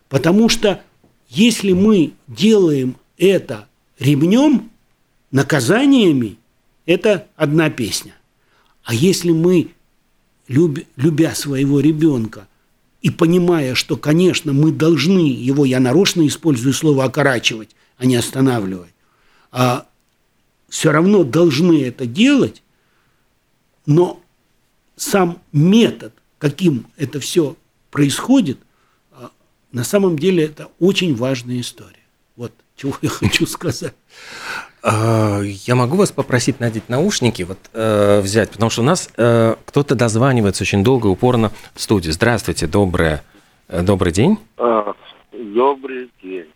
Потому 0.09 0.49
что 0.49 0.81
если 1.29 1.71
мы 1.71 2.11
делаем 2.27 2.97
это 3.17 3.67
ремнем, 3.97 4.69
наказаниями, 5.31 6.37
это 6.85 7.27
одна 7.37 7.69
песня. 7.69 8.13
А 8.83 8.93
если 8.93 9.31
мы, 9.31 9.69
любя 10.47 11.33
своего 11.33 11.79
ребенка 11.79 12.47
и 13.01 13.09
понимая, 13.09 13.75
что, 13.75 13.95
конечно, 13.95 14.51
мы 14.51 14.71
должны 14.71 15.29
его, 15.29 15.63
я 15.63 15.79
нарочно 15.79 16.27
использую 16.27 16.73
слово 16.73 17.05
«окорачивать», 17.05 17.69
а 18.01 18.05
не 18.05 18.15
останавливать. 18.15 18.93
А 19.51 19.85
все 20.69 20.91
равно 20.91 21.23
должны 21.23 21.83
это 21.83 22.07
делать, 22.07 22.63
но 23.85 24.19
сам 24.95 25.39
метод, 25.51 26.11
каким 26.39 26.87
это 26.97 27.19
все 27.19 27.55
происходит, 27.91 28.57
а, 29.11 29.29
на 29.71 29.83
самом 29.83 30.17
деле 30.17 30.45
это 30.45 30.69
очень 30.79 31.15
важная 31.15 31.61
история. 31.61 32.03
Вот 32.35 32.51
чего 32.75 32.95
я 33.03 33.09
хочу 33.21 33.45
сказать. 33.45 33.93
А, 34.81 35.41
я 35.41 35.75
могу 35.75 35.95
вас 35.95 36.11
попросить 36.11 36.59
надеть 36.59 36.89
наушники, 36.89 37.43
вот 37.43 37.59
э, 37.73 38.19
взять, 38.21 38.49
потому 38.49 38.71
что 38.71 38.81
у 38.81 38.85
нас 38.85 39.11
э, 39.15 39.55
кто-то 39.63 39.93
дозванивается 39.93 40.63
очень 40.63 40.83
долго, 40.83 41.05
упорно 41.05 41.51
в 41.75 41.81
студию. 41.81 42.13
Здравствуйте, 42.13 42.65
доброе, 42.65 43.23
э, 43.67 43.83
добрый 43.83 44.11
день. 44.11 44.39
А, 44.57 44.95
добрый 45.31 46.09
день. 46.23 46.47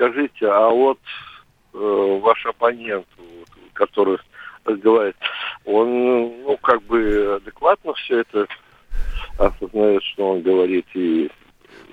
Скажите, 0.00 0.46
а 0.46 0.70
вот 0.70 0.98
э, 1.74 2.18
ваш 2.22 2.46
оппонент, 2.46 3.04
который 3.74 4.16
говорит, 4.64 5.14
он, 5.66 5.88
ну, 6.42 6.58
как 6.62 6.82
бы 6.84 7.36
адекватно 7.36 7.92
все 7.92 8.20
это 8.20 8.46
осознает, 9.36 10.02
что 10.04 10.30
он 10.30 10.40
говорит, 10.40 10.86
и 10.94 11.28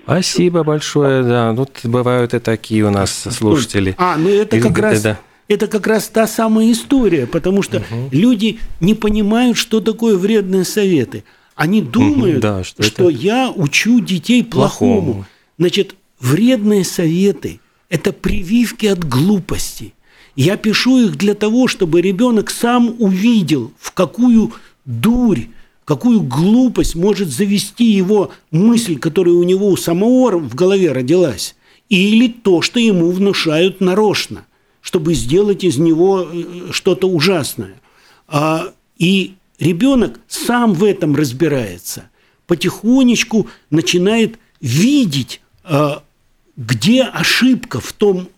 Спасибо 0.04 0.64
большое, 0.64 1.22
да. 1.22 1.54
Тут 1.54 1.80
бывают 1.84 2.32
и 2.32 2.38
такие 2.38 2.82
у 2.84 2.90
нас 2.90 3.12
слушатели. 3.12 3.94
А, 3.98 4.16
ну 4.16 4.30
это 4.30 4.58
как 4.58 4.78
раз... 4.78 5.02
Да. 5.02 5.18
Это 5.46 5.66
как 5.66 5.86
раз 5.86 6.08
та 6.08 6.26
самая 6.26 6.72
история, 6.72 7.26
потому 7.26 7.62
что 7.62 7.78
угу. 7.78 8.08
люди 8.10 8.58
не 8.80 8.94
понимают, 8.94 9.58
что 9.58 9.80
такое 9.80 10.16
вредные 10.16 10.64
советы. 10.64 11.24
Они 11.56 11.82
думают, 11.82 12.40
да, 12.40 12.64
что, 12.64 12.82
что 12.82 13.10
я 13.10 13.52
учу 13.54 14.00
детей 14.00 14.44
плохому. 14.44 15.02
плохому. 15.02 15.24
Значит, 15.58 15.94
вредные 16.20 16.86
советы– 16.86 17.60
это 17.88 18.12
прививки 18.12 18.86
от 18.86 19.04
глупости. 19.04 19.94
Я 20.36 20.56
пишу 20.56 20.98
их 20.98 21.16
для 21.16 21.34
того, 21.34 21.66
чтобы 21.68 22.00
ребенок 22.00 22.50
сам 22.50 22.94
увидел, 22.98 23.72
в 23.78 23.92
какую 23.92 24.52
дурь, 24.84 25.46
какую 25.84 26.20
глупость 26.20 26.94
может 26.94 27.28
завести 27.28 27.84
его 27.84 28.30
мысль, 28.50 28.98
которая 28.98 29.34
у 29.34 29.42
него 29.42 29.68
у 29.68 29.76
самого 29.76 30.38
в 30.38 30.54
голове 30.54 30.92
родилась, 30.92 31.56
или 31.88 32.28
то, 32.28 32.62
что 32.62 32.78
ему 32.78 33.10
внушают 33.10 33.80
нарочно, 33.80 34.46
чтобы 34.80 35.14
сделать 35.14 35.64
из 35.64 35.78
него 35.78 36.28
э, 36.30 36.68
что-то 36.72 37.08
ужасное. 37.08 37.80
А, 38.28 38.72
и 38.98 39.34
ребенок 39.58 40.20
сам 40.28 40.74
в 40.74 40.84
этом 40.84 41.16
разбирается, 41.16 42.10
потихонечку 42.46 43.48
начинает 43.70 44.38
видеть 44.60 45.40
а, 45.64 46.02
где 46.58 47.04
ошибка 47.04 47.80
в 47.80 47.92
том, 47.92 48.28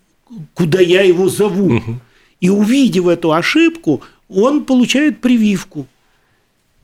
куда 0.54 0.78
я 0.78 1.02
его 1.02 1.28
зову. 1.28 1.76
Угу. 1.76 2.00
И 2.40 2.50
увидев 2.50 3.09
эту 3.09 3.33
ошибку, 3.33 4.02
он 4.28 4.64
получает 4.64 5.20
прививку. 5.20 5.87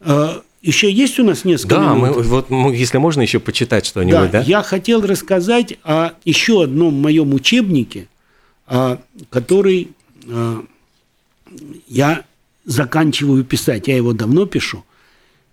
А, 0.00 0.42
еще 0.62 0.90
есть 0.90 1.20
у 1.20 1.24
нас 1.24 1.44
несколько 1.44 1.76
да, 1.76 1.94
минут? 1.94 2.16
мы, 2.16 2.22
вот, 2.22 2.50
если 2.74 2.98
можно 2.98 3.20
еще 3.20 3.38
почитать 3.38 3.86
что-нибудь, 3.86 4.30
да, 4.32 4.40
да? 4.40 4.40
Я 4.40 4.62
хотел 4.62 5.02
рассказать 5.02 5.78
о 5.84 6.12
еще 6.24 6.64
одном 6.64 6.94
моем 6.94 7.34
учебнике, 7.34 8.08
а, 8.66 8.98
который 9.28 9.90
а, 10.28 10.64
я 11.86 12.24
заканчиваю 12.64 13.44
писать, 13.44 13.88
я 13.88 13.96
его 13.96 14.14
давно 14.14 14.46
пишу. 14.46 14.84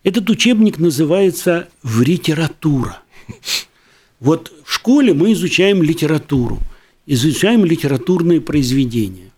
Этот 0.04 0.30
учебник 0.30 0.80
называется 0.80 1.68
«В 1.84 2.02
литература». 2.02 3.00
Вот 4.24 4.54
в 4.64 4.72
школе 4.72 5.14
мы 5.14 5.34
изучаем 5.34 5.84
литературу, 5.84 6.58
изучаем 7.06 7.66
литературные 7.66 8.40
произведения. 8.40 9.32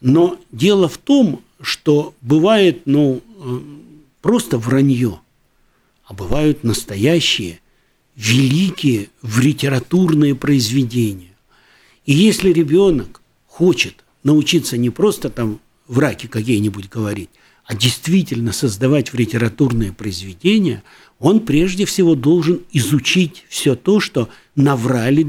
Но 0.00 0.40
дело 0.50 0.88
в 0.88 0.96
том, 0.96 1.42
что 1.60 2.14
бывает, 2.22 2.80
ну, 2.86 3.20
э, 3.36 3.60
просто 4.22 4.56
вранье, 4.56 5.20
а 6.06 6.14
бывают 6.14 6.64
настоящие, 6.64 7.60
великие 8.16 9.10
в 9.20 9.40
литературные 9.40 10.34
произведения. 10.34 11.36
И 12.06 12.14
если 12.14 12.50
ребенок 12.50 13.20
хочет 13.46 13.96
научиться 14.22 14.78
не 14.78 14.88
просто 14.88 15.28
там 15.28 15.60
враки 15.86 16.28
какие-нибудь 16.28 16.88
говорить, 16.88 17.28
а 17.66 17.74
действительно 17.74 18.52
создавать 18.52 19.12
в 19.12 19.16
литературные 19.16 19.92
произведения, 19.92 20.82
он 21.20 21.40
прежде 21.40 21.84
всего 21.84 22.14
должен 22.14 22.62
изучить 22.72 23.44
все 23.48 23.76
то, 23.76 24.00
что 24.00 24.30
наврали 24.56 25.26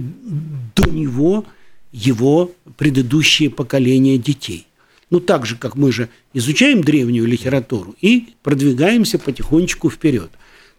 до 0.76 0.90
него 0.90 1.46
его 1.92 2.52
предыдущие 2.78 3.50
поколения 3.50 4.18
детей. 4.18 4.66
Ну, 5.10 5.20
так 5.20 5.46
же, 5.46 5.58
как 5.58 5.76
мы 5.76 5.92
же 5.92 6.08
изучаем 6.34 6.82
древнюю 6.82 7.28
литературу 7.28 7.94
и 8.00 8.34
продвигаемся 8.42 9.20
потихонечку 9.20 9.90
вперед. 9.90 10.32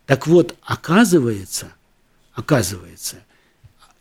Так 0.06 0.26
вот, 0.26 0.56
оказывается, 0.62 1.74
оказывается, 2.32 3.16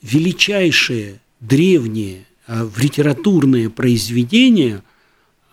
величайшие 0.02 1.20
древние 1.42 2.26
а, 2.48 2.64
в 2.64 2.80
литературные 2.80 3.70
произведения 3.70 4.82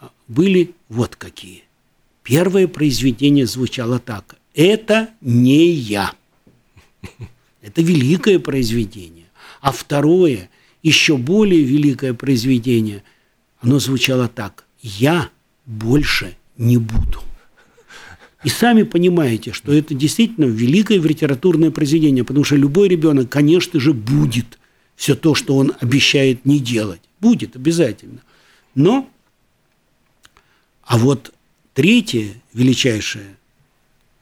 а, 0.01 0.11
были 0.29 0.75
вот 0.89 1.17
какие. 1.17 1.65
Первое 2.23 2.69
произведение 2.69 3.47
звучало 3.47 3.99
так. 3.99 4.37
Это 4.59 5.11
не 5.21 5.71
я. 5.71 6.15
Это 7.63 7.81
великое 7.81 8.41
произведение. 8.41 9.27
А 9.61 9.71
второе, 9.71 10.51
еще 10.83 11.17
более 11.17 11.63
великое 11.63 12.13
произведение, 12.13 13.05
оно 13.61 13.79
звучало 13.79 14.27
так. 14.27 14.65
«Я 14.83 15.31
больше 15.65 16.37
не 16.57 16.77
буду». 16.77 17.23
И 18.43 18.49
сами 18.49 18.83
понимаете, 18.83 19.53
что 19.53 19.73
это 19.73 19.95
действительно 19.95 20.47
великое 20.47 21.01
литературное 21.01 21.71
произведение, 21.71 22.25
потому 22.25 22.43
что 22.43 22.57
любой 22.57 22.89
ребенок, 22.89 23.29
конечно 23.29 23.79
же, 23.79 23.93
будет 23.93 24.59
все 24.97 25.15
то, 25.15 25.37
что 25.37 25.57
он 25.57 25.73
обещает 25.79 26.45
не 26.45 26.59
делать. 26.59 27.03
Будет 27.21 27.55
обязательно. 27.55 28.23
Но, 28.75 29.09
а 30.83 30.99
вот 30.99 31.33
третье 31.75 32.35
величайшее 32.53 33.38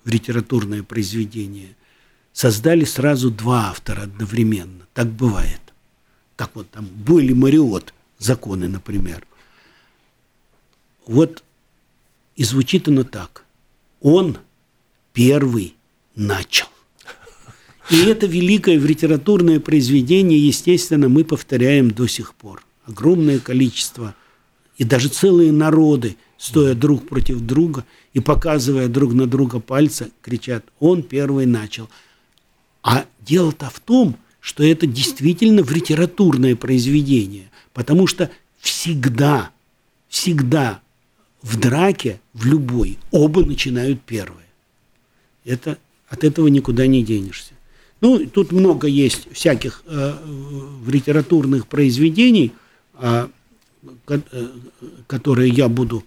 литературное 0.06 0.82
произведение 0.82 1.76
создали 2.32 2.84
сразу 2.84 3.30
два 3.30 3.70
автора 3.70 4.02
одновременно. 4.02 4.86
Так 4.94 5.08
бывает. 5.08 5.60
Как 6.36 6.54
вот 6.54 6.70
там 6.70 6.86
Бойли 6.86 7.32
Мариот, 7.32 7.92
законы, 8.18 8.68
например. 8.68 9.26
Вот 11.06 11.42
и 12.36 12.44
звучит 12.44 12.88
оно 12.88 13.04
так. 13.04 13.44
Он 14.00 14.38
первый 15.12 15.74
начал. 16.14 16.68
И 17.90 17.96
это 18.04 18.26
великое 18.26 18.78
литературное 18.78 19.60
произведение, 19.60 20.38
естественно, 20.38 21.08
мы 21.08 21.24
повторяем 21.24 21.90
до 21.90 22.06
сих 22.06 22.34
пор. 22.34 22.62
Огромное 22.84 23.38
количество, 23.38 24.14
и 24.76 24.84
даже 24.84 25.08
целые 25.08 25.52
народы, 25.52 26.16
стоя 26.36 26.74
друг 26.74 27.08
против 27.08 27.40
друга 27.40 27.84
и 28.16 28.20
показывая 28.20 28.88
друг 28.88 29.12
на 29.12 29.26
друга 29.26 29.60
пальцы, 29.60 30.10
кричат 30.22 30.64
«Он 30.80 31.02
первый 31.02 31.44
начал». 31.44 31.90
А 32.82 33.04
дело-то 33.20 33.68
в 33.68 33.78
том, 33.78 34.16
что 34.40 34.64
это 34.64 34.86
действительно 34.86 35.62
в 35.62 35.70
литературное 35.70 36.56
произведение, 36.56 37.50
потому 37.74 38.06
что 38.06 38.30
всегда, 38.58 39.50
всегда 40.08 40.80
в 41.42 41.60
драке, 41.60 42.18
в 42.32 42.46
любой, 42.46 42.96
оба 43.10 43.44
начинают 43.44 44.00
первые. 44.00 44.46
Это, 45.44 45.76
от 46.08 46.24
этого 46.24 46.48
никуда 46.48 46.86
не 46.86 47.04
денешься. 47.04 47.52
Ну, 48.00 48.26
тут 48.26 48.50
много 48.50 48.86
есть 48.86 49.28
всяких 49.30 49.82
э, 49.84 50.14
литературных 50.86 51.66
произведений, 51.66 52.54
э, 52.94 53.28
которые 55.06 55.50
я 55.50 55.68
буду 55.68 56.02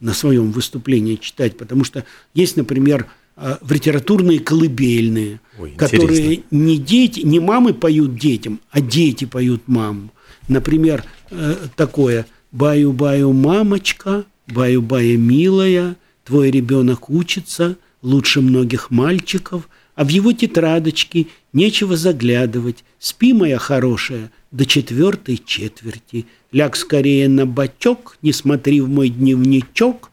на 0.00 0.14
своем 0.14 0.50
выступлении 0.50 1.16
читать, 1.16 1.56
потому 1.56 1.84
что 1.84 2.04
есть, 2.34 2.56
например, 2.56 3.06
э, 3.36 3.56
литературные 3.68 4.40
колыбельные, 4.40 5.40
Ой, 5.58 5.72
которые 5.76 6.42
не 6.50 6.78
дети, 6.78 7.20
не 7.20 7.38
мамы 7.38 7.74
поют 7.74 8.16
детям, 8.16 8.60
а 8.70 8.80
дети 8.80 9.26
поют 9.26 9.68
мамам. 9.68 10.10
Например, 10.48 11.04
э, 11.30 11.56
такое 11.76 12.26
«Баю-баю, 12.50 13.32
мамочка, 13.32 14.24
Баю-бая, 14.48 15.16
милая, 15.16 15.96
твой 16.24 16.50
ребенок 16.50 17.08
учится 17.10 17.76
лучше 18.02 18.40
многих 18.40 18.90
мальчиков, 18.90 19.68
а 19.94 20.04
в 20.04 20.08
его 20.08 20.32
тетрадочке 20.32 21.26
нечего 21.52 21.96
заглядывать. 21.96 22.84
Спи, 22.98 23.32
моя 23.32 23.58
хорошая, 23.58 24.30
до 24.50 24.66
четвертой 24.66 25.40
четверти. 25.44 26.26
Ляг 26.52 26.76
скорее 26.76 27.28
на 27.28 27.46
бочок, 27.46 28.18
не 28.22 28.32
смотри 28.32 28.80
в 28.80 28.88
мой 28.88 29.08
дневничок. 29.08 30.10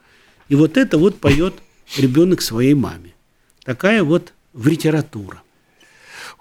И 0.50 0.56
вот 0.56 0.78
это 0.78 0.98
вот 0.98 1.20
поет 1.20 1.56
ребенок 1.98 2.42
своей 2.42 2.74
маме. 2.74 3.14
Такая 3.64 4.04
вот 4.04 4.34
в 4.54 4.68
литература. 4.68 5.42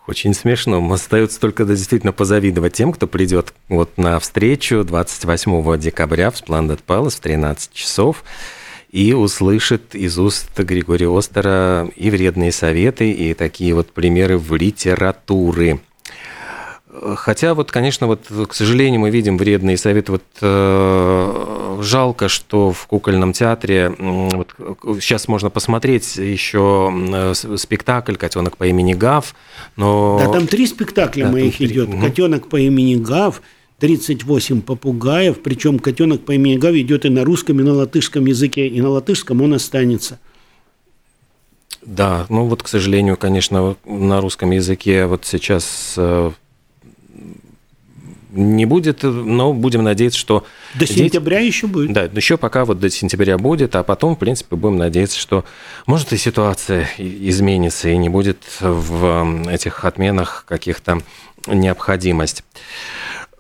Очень 0.07 0.35
смешно. 0.35 0.93
Остается 0.93 1.41
только 1.41 1.65
действительно 1.65 2.13
позавидовать 2.13 2.75
тем, 2.75 2.93
кто 2.93 3.09
придет 3.09 3.53
вот 3.69 3.99
на 3.99 4.21
встречу 4.21 4.85
28 4.85 5.81
декабря 5.81 6.31
в 6.31 6.35
Splendid 6.35 6.81
Palace 6.87 7.17
в 7.17 7.21
13 7.21 7.73
часов 7.73 8.23
и 8.91 9.13
услышит 9.13 9.97
из 9.97 10.17
уст 10.19 10.57
Григория 10.57 11.09
Остера 11.09 11.91
и 11.97 12.11
вредные 12.11 12.53
советы, 12.53 13.11
и 13.11 13.35
такие 13.35 13.75
вот 13.75 13.91
примеры 13.91 14.39
в 14.39 14.55
литературе. 14.55 15.81
Хотя 17.17 17.55
вот, 17.55 17.71
конечно, 17.71 18.07
вот, 18.07 18.27
к 18.49 18.55
сожалению, 18.55 19.01
мы 19.01 19.11
видим 19.11 19.37
вредные 19.37 19.77
советы. 19.77 20.13
Вот 20.13 20.23
э, 20.41 21.79
жалко, 21.83 22.29
что 22.29 22.73
в 22.73 22.87
кукольном 22.87 23.33
театре 23.33 23.95
вот, 23.99 24.55
сейчас 25.01 25.29
можно 25.29 25.51
посмотреть 25.51 26.17
еще 26.17 27.35
спектакль 27.57 28.15
"Котенок 28.15 28.57
по 28.57 28.67
имени 28.67 28.95
Гав", 28.95 29.35
но 29.77 30.21
да, 30.25 30.33
там 30.33 30.47
три 30.47 30.67
спектакля 30.67 31.25
да, 31.25 31.33
моих 31.33 31.61
идет: 31.61 31.89
угу. 31.89 32.01
"Котенок 32.01 32.49
по 32.49 32.57
имени 32.57 32.97
Гав", 32.97 33.43
38 33.81 34.63
попугаев, 34.63 35.43
причем 35.43 35.79
котенок 35.79 36.25
по 36.25 36.33
имени 36.33 36.57
Гав 36.57 36.75
идет 36.75 37.05
и 37.05 37.11
на 37.11 37.25
русском, 37.25 37.61
и 37.61 37.63
на 37.63 37.75
латышском 37.75 38.25
языке, 38.27 38.67
и 38.69 38.81
на 38.81 38.89
латышском 38.89 39.43
он 39.43 39.55
останется. 39.55 40.19
Да, 41.83 42.27
ну 42.29 42.47
вот, 42.47 42.63
к 42.63 42.69
сожалению, 42.69 43.17
конечно, 43.17 43.77
на 43.85 44.21
русском 44.21 44.51
языке 44.51 45.07
вот 45.07 45.25
сейчас 45.25 45.95
э, 45.97 46.33
не 48.37 48.67
будет, 48.67 49.03
но 49.03 49.53
будем 49.53 49.83
надеяться, 49.83 50.19
что... 50.19 50.45
До 50.75 50.87
сентября 50.87 51.39
дети... 51.39 51.49
еще 51.49 51.67
будет. 51.67 51.93
Да, 51.93 52.05
еще 52.05 52.37
пока 52.37 52.65
вот 52.65 52.79
до 52.79 52.91
сентября 52.91 53.39
будет, 53.39 53.75
а 53.77 53.83
потом, 53.83 54.17
в 54.17 54.19
принципе, 54.19 54.57
будем 54.57 54.77
надеяться, 54.77 55.19
что, 55.19 55.45
может, 55.87 56.13
и 56.13 56.17
ситуация 56.17 56.89
изменится, 56.99 57.89
и 57.89 57.97
не 57.97 58.09
будет 58.09 58.39
в 58.61 59.49
этих 59.49 59.85
отменах 59.85 60.45
каких-то 60.47 61.03
необходимость. 61.47 62.45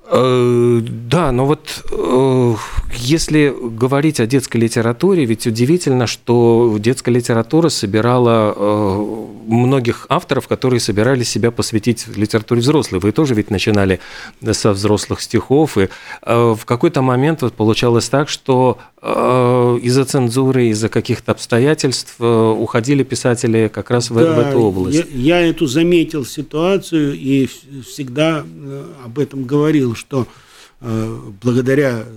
Э, 0.09 0.81
да, 0.83 1.33
но 1.33 1.47
вот 1.47 1.85
э, 1.90 2.55
если 2.95 3.53
говорить 3.61 4.21
о 4.21 4.27
детской 4.27 4.59
литературе, 4.59 5.25
ведь 5.25 5.47
удивительно, 5.49 6.07
что 6.07 6.77
детская 6.79 7.11
литература 7.11 7.71
собирала 7.71 8.55
э, 8.57 9.27
многих 9.49 10.07
авторов, 10.09 10.47
которые 10.47 10.79
собирались 10.79 11.29
себя 11.29 11.51
посвятить 11.51 12.07
литературе 12.16 12.61
взрослой. 12.61 13.01
Вы 13.01 13.11
тоже 13.11 13.35
ведь 13.35 13.51
начинали 13.51 13.99
со 14.53 14.73
взрослых 14.73 15.21
стихов, 15.21 15.77
и 15.79 15.88
в 16.25 16.61
какой-то 16.64 17.03
момент 17.03 17.42
вот 17.42 17.55
получалось 17.55 18.09
так, 18.09 18.29
что 18.29 18.79
из-за 19.03 20.05
цензуры, 20.05 20.66
из-за 20.69 20.88
каких-то 20.88 21.31
обстоятельств 21.31 22.21
уходили 22.21 23.05
писатели 23.05 23.71
как 23.73 23.90
раз 23.90 24.11
в, 24.11 24.16
да, 24.16 24.35
в 24.35 24.38
эту 24.40 24.59
область. 24.59 25.05
Я, 25.12 25.38
я 25.38 25.49
эту 25.49 25.69
заметил 25.69 26.25
ситуацию 26.25 27.14
и 27.14 27.49
всегда 27.87 28.45
об 29.05 29.19
этом 29.21 29.45
говорил, 29.45 29.96
что 29.97 30.29
э, 30.81 31.31
благодаря 31.43 32.05
э, 32.05 32.13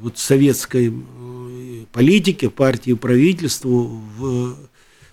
вот 0.00 0.18
советской 0.18 0.88
э, 0.88 1.84
политике, 1.92 2.48
партии 2.48 2.94
правительству 2.94 4.00
в 4.16 4.56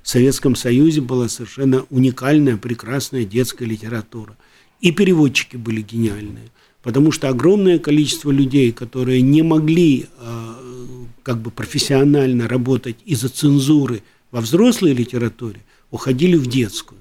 Советском 0.04 0.56
Союзе 0.56 1.02
была 1.02 1.28
совершенно 1.28 1.86
уникальная, 1.90 2.58
прекрасная 2.58 3.26
детская 3.26 3.66
литература. 3.66 4.38
И 4.80 4.92
переводчики 4.92 5.58
были 5.58 5.82
гениальные, 5.82 6.52
потому 6.84 7.12
что 7.12 7.30
огромное 7.30 7.80
количество 7.80 8.30
людей, 8.30 8.72
которые 8.72 9.22
не 9.22 9.42
могли 9.42 10.08
как 11.24 11.40
бы 11.40 11.50
профессионально 11.50 12.48
работать 12.48 12.98
из-за 13.06 13.30
цензуры 13.30 14.04
во 14.30 14.42
взрослой 14.42 14.94
литературе, 14.94 15.62
уходили 15.90 16.36
в 16.36 16.46
детскую. 16.46 17.00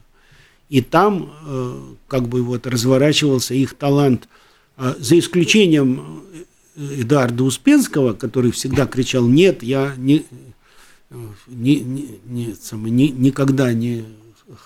И 0.71 0.81
там 0.81 1.99
как 2.09 2.29
бы 2.29 2.43
вот 2.43 2.67
разворачивался 2.67 3.53
их 3.53 3.75
талант– 3.75 4.29
за 4.76 5.18
исключением 5.18 6.22
э, 6.76 7.02
Эдуарда 7.02 7.44
Успенского, 7.44 8.14
который 8.14 8.50
всегда 8.50 8.87
кричал 8.87 9.26
«нет, 9.26 9.62
я 9.62 9.94
не, 9.96 10.24
не, 11.46 11.80
не, 11.80 12.18
не, 12.24 12.54
самый, 12.54 12.90
не, 12.90 13.10
никогда 13.10 13.72
не 13.72 14.04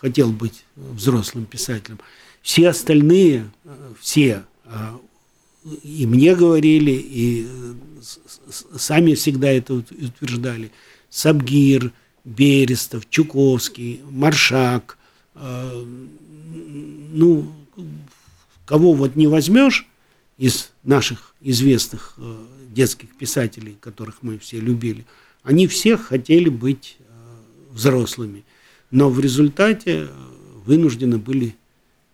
хотел 0.00 0.30
быть 0.30 0.64
взрослым 0.76 1.44
писателем». 1.44 1.98
Все 2.40 2.68
остальные, 2.68 3.50
э, 3.64 3.92
все, 4.00 4.44
а, 4.64 4.98
и 5.82 6.06
мне 6.06 6.34
говорили, 6.34 6.92
и 6.92 7.46
э, 7.46 8.78
сами 8.78 9.14
всегда 9.14 9.50
это 9.50 9.74
утверждали, 9.74 10.72
Сабгир, 11.10 11.92
Берестов, 12.24 13.08
Чуковский, 13.08 14.02
Маршак, 14.10 14.98
ну, 15.34 17.50
кого 18.66 18.92
вот 18.92 19.16
не 19.16 19.26
возьмешь, 19.26 19.88
из 20.38 20.70
наших 20.84 21.34
известных 21.40 22.14
э, 22.16 22.36
детских 22.70 23.14
писателей, 23.16 23.76
которых 23.80 24.18
мы 24.22 24.38
все 24.38 24.60
любили, 24.60 25.04
они 25.42 25.66
все 25.66 25.96
хотели 25.96 26.48
быть 26.48 26.96
э, 27.00 27.04
взрослыми, 27.72 28.44
но 28.90 29.10
в 29.10 29.20
результате 29.20 30.02
э, 30.02 30.08
вынуждены 30.64 31.18
были 31.18 31.56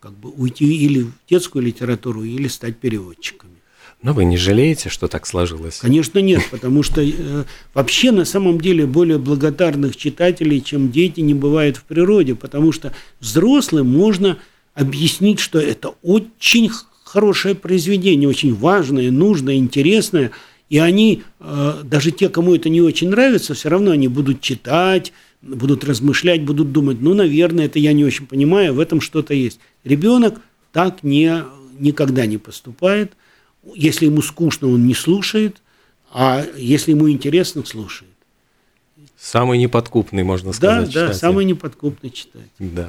как 0.00 0.12
бы 0.12 0.30
уйти 0.30 0.76
или 0.84 1.02
в 1.02 1.12
детскую 1.28 1.64
литературу, 1.64 2.24
или 2.24 2.48
стать 2.48 2.78
переводчиками. 2.78 3.54
Но 4.02 4.12
вы 4.12 4.26
не 4.26 4.36
жалеете, 4.36 4.90
что 4.90 5.08
так 5.08 5.26
сложилось? 5.26 5.78
Конечно, 5.78 6.18
нет, 6.18 6.42
потому 6.50 6.82
что 6.82 7.00
э, 7.02 7.44
вообще 7.72 8.10
на 8.10 8.26
самом 8.26 8.60
деле 8.60 8.84
более 8.84 9.16
благодарных 9.16 9.96
читателей, 9.96 10.60
чем 10.60 10.90
дети, 10.90 11.20
не 11.20 11.32
бывает 11.32 11.78
в 11.78 11.84
природе, 11.84 12.34
потому 12.34 12.70
что 12.72 12.94
взрослым 13.20 13.90
можно 13.90 14.38
объяснить, 14.74 15.40
что 15.40 15.58
это 15.58 15.94
очень 16.02 16.70
хорошее 17.14 17.54
произведение, 17.54 18.28
очень 18.28 18.52
важное, 18.52 19.12
нужное, 19.12 19.54
интересное. 19.54 20.32
И 20.68 20.78
они, 20.78 21.22
э, 21.38 21.82
даже 21.84 22.10
те, 22.10 22.28
кому 22.28 22.56
это 22.56 22.68
не 22.68 22.80
очень 22.80 23.08
нравится, 23.08 23.54
все 23.54 23.68
равно 23.68 23.92
они 23.92 24.08
будут 24.08 24.40
читать, 24.40 25.12
будут 25.40 25.84
размышлять, 25.84 26.42
будут 26.42 26.72
думать, 26.72 26.96
ну, 27.00 27.14
наверное, 27.14 27.66
это 27.66 27.78
я 27.78 27.92
не 27.92 28.04
очень 28.04 28.26
понимаю, 28.26 28.74
в 28.74 28.80
этом 28.80 29.00
что-то 29.00 29.32
есть. 29.32 29.60
Ребенок 29.84 30.40
так 30.72 31.04
не, 31.04 31.44
никогда 31.78 32.26
не 32.26 32.38
поступает. 32.38 33.12
Если 33.76 34.06
ему 34.06 34.20
скучно, 34.20 34.66
он 34.66 34.84
не 34.84 34.94
слушает, 34.94 35.58
а 36.10 36.44
если 36.56 36.90
ему 36.90 37.08
интересно, 37.08 37.64
слушает. 37.64 38.10
Самый 39.24 39.56
неподкупный, 39.56 40.22
можно 40.22 40.52
сказать. 40.52 40.84
Да, 40.84 40.90
читатель. 40.90 41.08
да, 41.08 41.14
самый 41.14 41.46
неподкупный 41.46 42.10
читатель. 42.10 42.46
Да. 42.58 42.88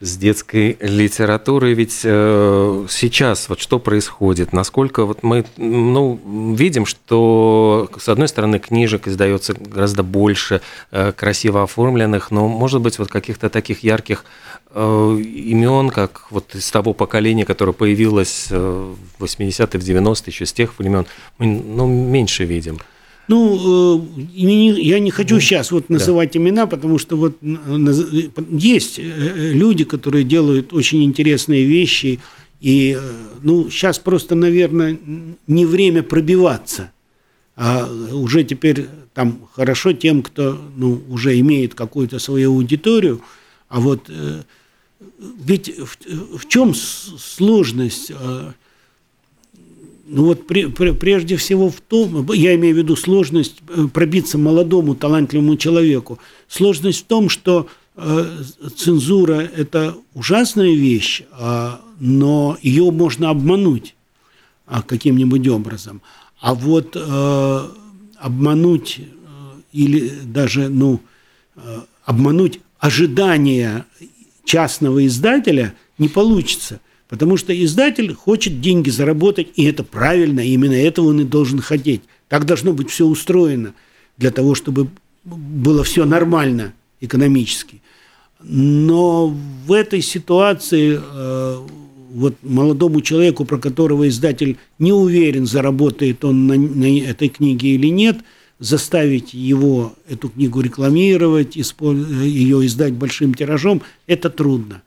С 0.00 0.18
детской 0.18 0.76
литературой 0.80 1.72
ведь 1.72 2.02
э, 2.04 2.86
сейчас 2.90 3.48
вот 3.48 3.58
что 3.58 3.78
происходит? 3.78 4.52
Насколько 4.52 5.06
вот 5.06 5.22
мы 5.22 5.46
ну, 5.56 6.20
видим, 6.54 6.84
что 6.84 7.88
с 7.98 8.06
одной 8.10 8.28
стороны 8.28 8.58
книжек 8.58 9.08
издается 9.08 9.54
гораздо 9.54 10.02
больше 10.02 10.60
э, 10.90 11.12
красиво 11.12 11.62
оформленных, 11.62 12.30
но 12.30 12.48
может 12.48 12.82
быть 12.82 12.98
вот 12.98 13.08
каких-то 13.08 13.48
таких 13.48 13.82
ярких 13.82 14.26
э, 14.72 15.18
имен, 15.18 15.88
как 15.88 16.26
вот 16.30 16.54
из 16.54 16.70
того 16.70 16.92
поколения, 16.92 17.46
которое 17.46 17.72
появилось 17.72 18.48
э, 18.50 18.94
в 19.18 19.24
80-е, 19.24 19.80
в 19.80 19.82
90-е, 19.82 20.22
еще 20.26 20.44
с 20.44 20.52
тех 20.52 20.78
времен, 20.78 21.06
мы 21.38 21.46
ну, 21.46 21.86
меньше 21.86 22.44
видим. 22.44 22.78
Ну, 23.28 24.04
э, 24.04 24.22
я 24.34 25.00
не 25.00 25.10
хочу 25.10 25.40
сейчас 25.40 25.72
вот 25.72 25.88
называть 25.88 26.32
да. 26.32 26.38
имена, 26.38 26.66
потому 26.66 26.98
что 26.98 27.16
вот 27.16 27.36
есть 28.50 28.98
э, 28.98 29.52
люди, 29.52 29.84
которые 29.84 30.22
делают 30.22 30.72
очень 30.72 31.02
интересные 31.02 31.64
вещи, 31.64 32.20
и 32.60 32.96
э, 32.98 33.12
ну, 33.42 33.68
сейчас 33.68 33.98
просто, 33.98 34.36
наверное, 34.36 34.96
не 35.48 35.66
время 35.66 36.04
пробиваться, 36.04 36.92
а 37.56 37.88
уже 38.12 38.44
теперь 38.44 38.86
там 39.12 39.40
хорошо 39.54 39.92
тем, 39.92 40.22
кто 40.22 40.60
ну, 40.76 41.02
уже 41.08 41.38
имеет 41.40 41.74
какую-то 41.74 42.20
свою 42.20 42.52
аудиторию, 42.52 43.22
а 43.68 43.80
вот 43.80 44.08
ведь 45.38 45.76
в, 45.78 46.38
в 46.38 46.48
чем 46.48 46.74
сложность? 46.74 48.12
Ну 50.08 50.24
вот 50.24 50.46
прежде 50.46 51.36
всего 51.36 51.68
в 51.68 51.80
том, 51.80 52.30
я 52.32 52.54
имею 52.54 52.76
в 52.76 52.78
виду 52.78 52.94
сложность 52.94 53.56
э, 53.68 53.88
пробиться 53.92 54.38
молодому 54.38 54.94
талантливому 54.94 55.56
человеку. 55.56 56.20
Сложность 56.46 57.00
в 57.00 57.06
том, 57.06 57.28
что 57.28 57.66
э, 57.96 58.42
цензура– 58.76 59.40
это 59.56 59.96
ужасная 60.14 60.72
вещь, 60.72 61.22
э, 61.22 61.70
но 61.98 62.56
ее 62.62 62.92
можно 62.92 63.30
обмануть 63.30 63.96
э, 64.68 64.80
каким-нибудь 64.86 65.48
образом. 65.48 66.00
А 66.40 66.54
вот 66.54 66.94
э, 66.94 67.68
обмануть 68.18 69.00
или 69.72 70.12
даже 70.24 70.68
ну, 70.68 71.00
обмануть 72.04 72.60
ожидания 72.78 73.84
частного 74.44 75.04
издателя 75.04 75.74
не 75.98 76.08
получится. 76.08 76.80
Потому 77.08 77.36
что 77.36 77.52
издатель 77.64 78.12
хочет 78.12 78.60
деньги 78.60 78.90
заработать, 78.90 79.48
и 79.54 79.64
это 79.64 79.84
правильно, 79.84 80.40
именно 80.40 80.74
этого 80.74 81.08
он 81.08 81.20
и 81.20 81.24
должен 81.24 81.60
хотеть. 81.60 82.02
Так 82.28 82.46
должно 82.46 82.72
быть 82.72 82.90
все 82.90 83.06
устроено 83.06 83.74
для 84.18 84.30
того, 84.30 84.54
чтобы 84.54 84.88
было 85.24 85.84
все 85.84 86.04
нормально 86.04 86.72
экономически. 87.00 87.80
Но 88.42 89.28
в 89.66 89.72
этой 89.72 90.02
ситуации 90.02 91.00
э, 91.00 91.66
вот 92.10 92.34
молодому 92.42 93.00
человеку, 93.02 93.44
про 93.44 93.58
которого 93.58 94.08
издатель 94.08 94.56
не 94.78 94.92
уверен, 94.92 95.46
заработает 95.46 96.24
он 96.24 96.46
на, 96.46 96.56
на 96.56 97.00
этой 97.00 97.28
книге 97.28 97.74
или 97.74 97.88
нет, 97.88 98.18
заставить 98.58 99.32
его 99.34 99.94
эту 100.08 100.30
книгу 100.30 100.60
рекламировать, 100.60 101.56
ее 101.56 102.66
издать 102.66 102.94
большим 102.94 103.34
тиражом, 103.34 103.82
это 104.06 104.30
трудно. 104.30 104.82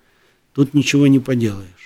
Тут 0.53 0.73
ничего 0.73 1.07
не 1.07 1.19
поделаешь. 1.19 1.78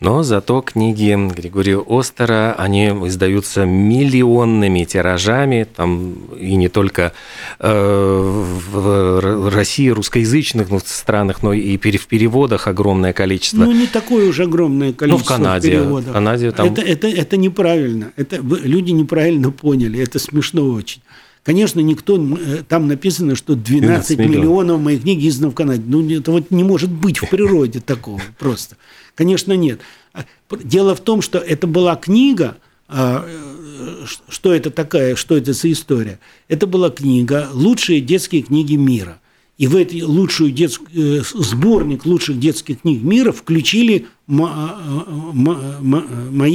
Но 0.00 0.22
зато 0.22 0.62
книги 0.62 1.14
Григория 1.34 1.78
Остера, 1.86 2.54
они 2.56 2.86
издаются 2.86 3.66
миллионными 3.66 4.84
тиражами, 4.84 5.66
там 5.76 6.14
и 6.38 6.56
не 6.56 6.70
только 6.70 7.12
э, 7.58 8.44
в 8.72 9.50
России, 9.50 9.88
русскоязычных 9.90 10.70
ну, 10.70 10.80
странах, 10.82 11.42
но 11.42 11.52
и 11.52 11.76
в 11.76 12.06
переводах 12.06 12.66
огромное 12.66 13.12
количество. 13.12 13.58
Ну, 13.58 13.72
не 13.72 13.86
такое 13.86 14.30
уж 14.30 14.40
огромное 14.40 14.94
количество 14.94 15.34
ну, 15.34 15.36
в 15.36 15.42
Канаде, 15.42 15.70
переводов. 15.70 16.12
Канаде 16.14 16.50
там... 16.52 16.68
это, 16.68 16.80
это, 16.80 17.06
это 17.06 17.36
неправильно. 17.36 18.12
Это, 18.16 18.36
люди 18.36 18.92
неправильно 18.92 19.50
поняли. 19.50 20.00
Это 20.00 20.18
смешно 20.18 20.64
очень. 20.70 21.02
Конечно, 21.42 21.80
никто, 21.80 22.18
э, 22.18 22.62
там 22.68 22.86
написано, 22.86 23.34
что 23.34 23.54
12, 23.54 23.80
12 23.80 24.18
миллионов. 24.18 24.36
миллионов 24.36 24.80
моих 24.80 25.00
книг 25.02 25.22
издано 25.22 25.50
в 25.50 25.54
Канаде. 25.54 25.82
Ну, 25.86 26.06
это 26.10 26.32
вот 26.32 26.50
не 26.50 26.64
может 26.64 26.90
быть 26.90 27.16
в 27.18 27.30
природе 27.30 27.80
такого 27.86 28.20
просто. 28.38 28.76
Конечно, 29.14 29.54
нет. 29.54 29.80
А, 30.12 30.26
дело 30.62 30.94
в 30.94 31.00
том, 31.00 31.22
что 31.22 31.38
это 31.38 31.66
была 31.66 31.96
книга, 31.96 32.58
а, 32.88 33.24
э, 33.26 34.04
что 34.28 34.52
это 34.52 34.70
такая, 34.70 35.16
что 35.16 35.34
это 35.36 35.54
за 35.54 35.72
история? 35.72 36.20
Это 36.48 36.66
была 36.66 36.90
книга 36.90 37.48
«Лучшие 37.52 38.02
детские 38.02 38.42
книги 38.42 38.74
мира». 38.74 39.18
И 39.56 39.66
в 39.66 39.76
эти 39.76 40.02
лучшую 40.02 40.50
детскую, 40.52 41.20
э, 41.20 41.22
сборник 41.22 42.04
лучших 42.06 42.38
детских 42.38 42.80
книг 42.80 43.02
мира 43.02 43.32
включили 43.32 44.06
мои 44.26 44.50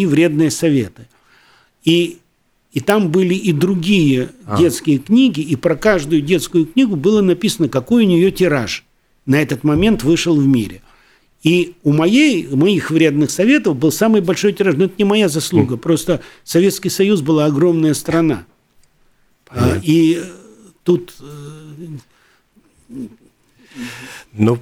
вредные 0.06 0.52
советы. 0.52 1.08
И 1.84 2.20
и 2.76 2.82
там 2.82 3.10
были 3.10 3.34
и 3.34 3.54
другие 3.54 4.32
а. 4.46 4.58
детские 4.58 5.00
книги, 5.00 5.40
и 5.40 5.56
про 5.56 5.78
каждую 5.78 6.22
детскую 6.22 6.66
книгу 6.66 6.98
было 6.98 7.22
написано, 7.22 7.70
какой 7.70 8.04
у 8.04 8.08
нее 8.08 8.32
тираж 8.32 8.84
на 9.26 9.42
этот 9.42 9.64
момент 9.64 10.04
вышел 10.04 10.36
в 10.36 10.46
мире. 10.46 10.82
И 11.42 11.76
у 11.84 11.94
моей, 11.94 12.46
моих 12.48 12.92
вредных 12.92 13.32
советов 13.32 13.78
был 13.78 13.94
самый 13.94 14.20
большой 14.20 14.52
тираж. 14.52 14.76
Но 14.76 14.86
это 14.86 14.96
не 14.98 15.06
моя 15.06 15.30
заслуга, 15.30 15.78
просто 15.78 16.20
Советский 16.44 16.90
Союз 16.90 17.22
была 17.22 17.46
огромная 17.46 17.94
страна. 17.94 18.46
А, 19.48 19.80
и 19.82 20.22
тут 20.84 21.14
э, 21.22 22.96
но 24.34 24.60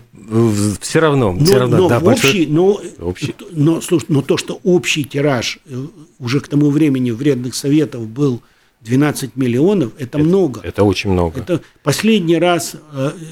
все 0.80 1.00
равно, 1.00 1.34
но, 1.34 1.46
все 1.46 1.58
равно, 1.58 1.78
но 1.78 1.90
да, 1.90 2.00
общий, 2.00 2.46
но, 2.48 2.82
общий. 3.00 3.36
Но, 3.52 3.82
слушай, 3.82 4.06
но 4.10 4.22
то, 4.22 4.38
что 4.38 4.60
общий 4.64 5.04
тираж 5.04 5.60
э, 5.66 5.86
уже 6.20 6.40
к 6.40 6.48
тому 6.48 6.70
времени 6.70 7.12
вредных 7.12 7.56
советов 7.56 8.08
был 8.08 8.42
12 8.82 9.36
миллионов, 9.36 9.94
это, 9.96 10.04
это 10.04 10.18
много. 10.20 10.62
Это 10.64 10.84
очень 10.84 11.12
много. 11.12 11.40
Это 11.40 11.62
последний 11.84 12.38
раз, 12.38 12.76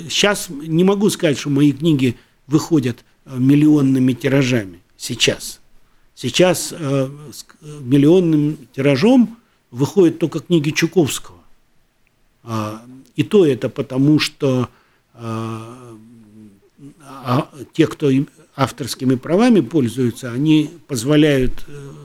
сейчас 0.10 0.50
э, 0.50 0.54
не 0.54 0.84
могу 0.84 1.10
сказать, 1.10 1.38
что 1.38 1.50
мои 1.50 1.72
книги 1.72 2.16
выходят 2.48 3.04
э, 3.26 3.38
миллионными 3.38 4.14
тиражами. 4.14 4.80
Сейчас. 4.98 5.60
Сейчас 6.14 6.68
с 6.68 7.46
миллионным 7.62 8.58
тиражом 8.76 9.38
выходят 9.72 10.20
только 10.20 10.40
книги 10.40 10.70
Чуковского. 10.70 11.40
А, 12.44 12.84
и 13.16 13.24
то 13.24 13.46
это 13.46 13.70
потому, 13.70 14.20
что 14.20 14.70
а 17.26 17.50
те, 17.74 17.88
кто 17.88 18.10
авторскими 18.56 19.16
правами 19.16 19.62
пользуются, 19.62 20.32
они 20.32 20.70
позволяют 20.88 21.66
э, 21.68 22.02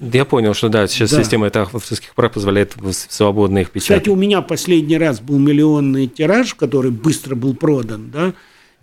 я 0.00 0.24
понял, 0.24 0.52
что 0.54 0.68
да, 0.68 0.86
сейчас 0.86 1.10
да. 1.10 1.22
система 1.22 1.46
это 1.46 1.62
авторских 1.62 2.14
прав 2.14 2.32
позволяет 2.32 2.76
свободно 2.90 3.58
их 3.60 3.70
печатать. 3.70 4.02
Кстати, 4.02 4.08
у 4.10 4.16
меня 4.16 4.42
последний 4.42 4.98
раз 4.98 5.20
был 5.20 5.38
миллионный 5.38 6.08
тираж, 6.08 6.54
который 6.54 6.90
быстро 6.90 7.34
был 7.34 7.54
продан, 7.54 8.10
да, 8.10 8.34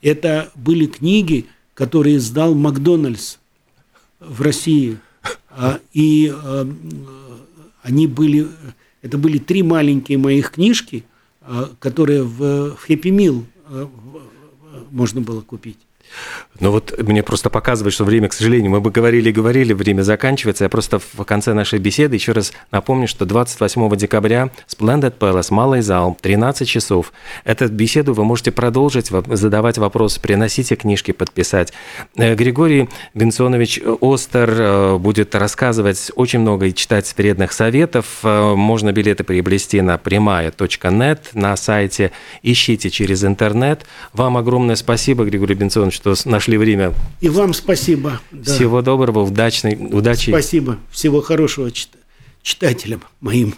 это 0.01 0.51
были 0.55 0.85
книги, 0.85 1.45
которые 1.73 2.17
издал 2.17 2.55
Макдональдс 2.55 3.37
в 4.19 4.41
России. 4.41 4.97
А, 5.49 5.79
и 5.93 6.33
э, 6.33 6.65
они 7.83 8.07
были, 8.07 8.47
это 9.01 9.17
были 9.17 9.37
три 9.37 9.63
маленькие 9.63 10.17
моих 10.17 10.51
книжки, 10.51 11.03
э, 11.41 11.67
которые 11.79 12.23
в 12.23 12.77
Happy 12.87 13.11
Meal 13.11 13.43
можно 14.91 15.21
было 15.21 15.41
купить. 15.41 15.77
Ну 16.59 16.71
вот 16.71 16.97
мне 17.01 17.23
просто 17.23 17.49
показывает, 17.49 17.93
что 17.93 18.03
время, 18.03 18.27
к 18.27 18.33
сожалению, 18.33 18.71
мы 18.71 18.81
бы 18.81 18.91
говорили 18.91 19.29
и 19.29 19.31
говорили, 19.31 19.73
время 19.73 20.01
заканчивается. 20.01 20.65
Я 20.65 20.69
просто 20.69 20.99
в 20.99 21.23
конце 21.23 21.53
нашей 21.53 21.79
беседы 21.79 22.15
еще 22.15 22.33
раз 22.33 22.51
напомню, 22.71 23.07
что 23.07 23.25
28 23.25 23.95
декабря 23.95 24.49
Splendid 24.67 25.17
Palace, 25.17 25.53
Малый 25.53 25.81
зал, 25.81 26.17
13 26.19 26.67
часов. 26.67 27.13
Эту 27.45 27.69
беседу 27.69 28.13
вы 28.13 28.25
можете 28.25 28.51
продолжить, 28.51 29.09
задавать 29.09 29.77
вопросы, 29.77 30.19
приносите 30.19 30.75
книжки, 30.75 31.11
подписать. 31.11 31.71
Э, 32.15 32.35
Григорий 32.35 32.89
Бенсонович 33.13 33.81
Остер 34.01 34.49
э, 34.49 34.97
будет 34.97 35.35
рассказывать 35.35 36.11
очень 36.15 36.39
много 36.39 36.67
и 36.67 36.73
читать 36.73 37.13
вредных 37.17 37.53
советов. 37.53 38.05
Э, 38.23 38.53
можно 38.55 38.91
билеты 38.91 39.23
приобрести 39.23 39.79
на 39.81 39.97
прямая.нет 39.97 41.29
на 41.33 41.55
сайте. 41.55 42.11
Ищите 42.43 42.89
через 42.89 43.23
интернет. 43.23 43.85
Вам 44.11 44.35
огромное 44.35 44.75
спасибо, 44.75 45.23
Григорий 45.23 45.55
Бенсонович, 45.55 45.98
что 45.99 46.15
нашли 46.25 46.57
время. 46.57 46.93
И 47.19 47.29
вам 47.29 47.53
спасибо. 47.53 48.21
Да. 48.31 48.53
Всего 48.53 48.81
доброго, 48.81 49.19
удачной, 49.19 49.75
удачи. 49.75 50.29
Спасибо. 50.29 50.77
Всего 50.91 51.21
хорошего 51.21 51.71
читателям 52.41 53.03
моим. 53.19 53.55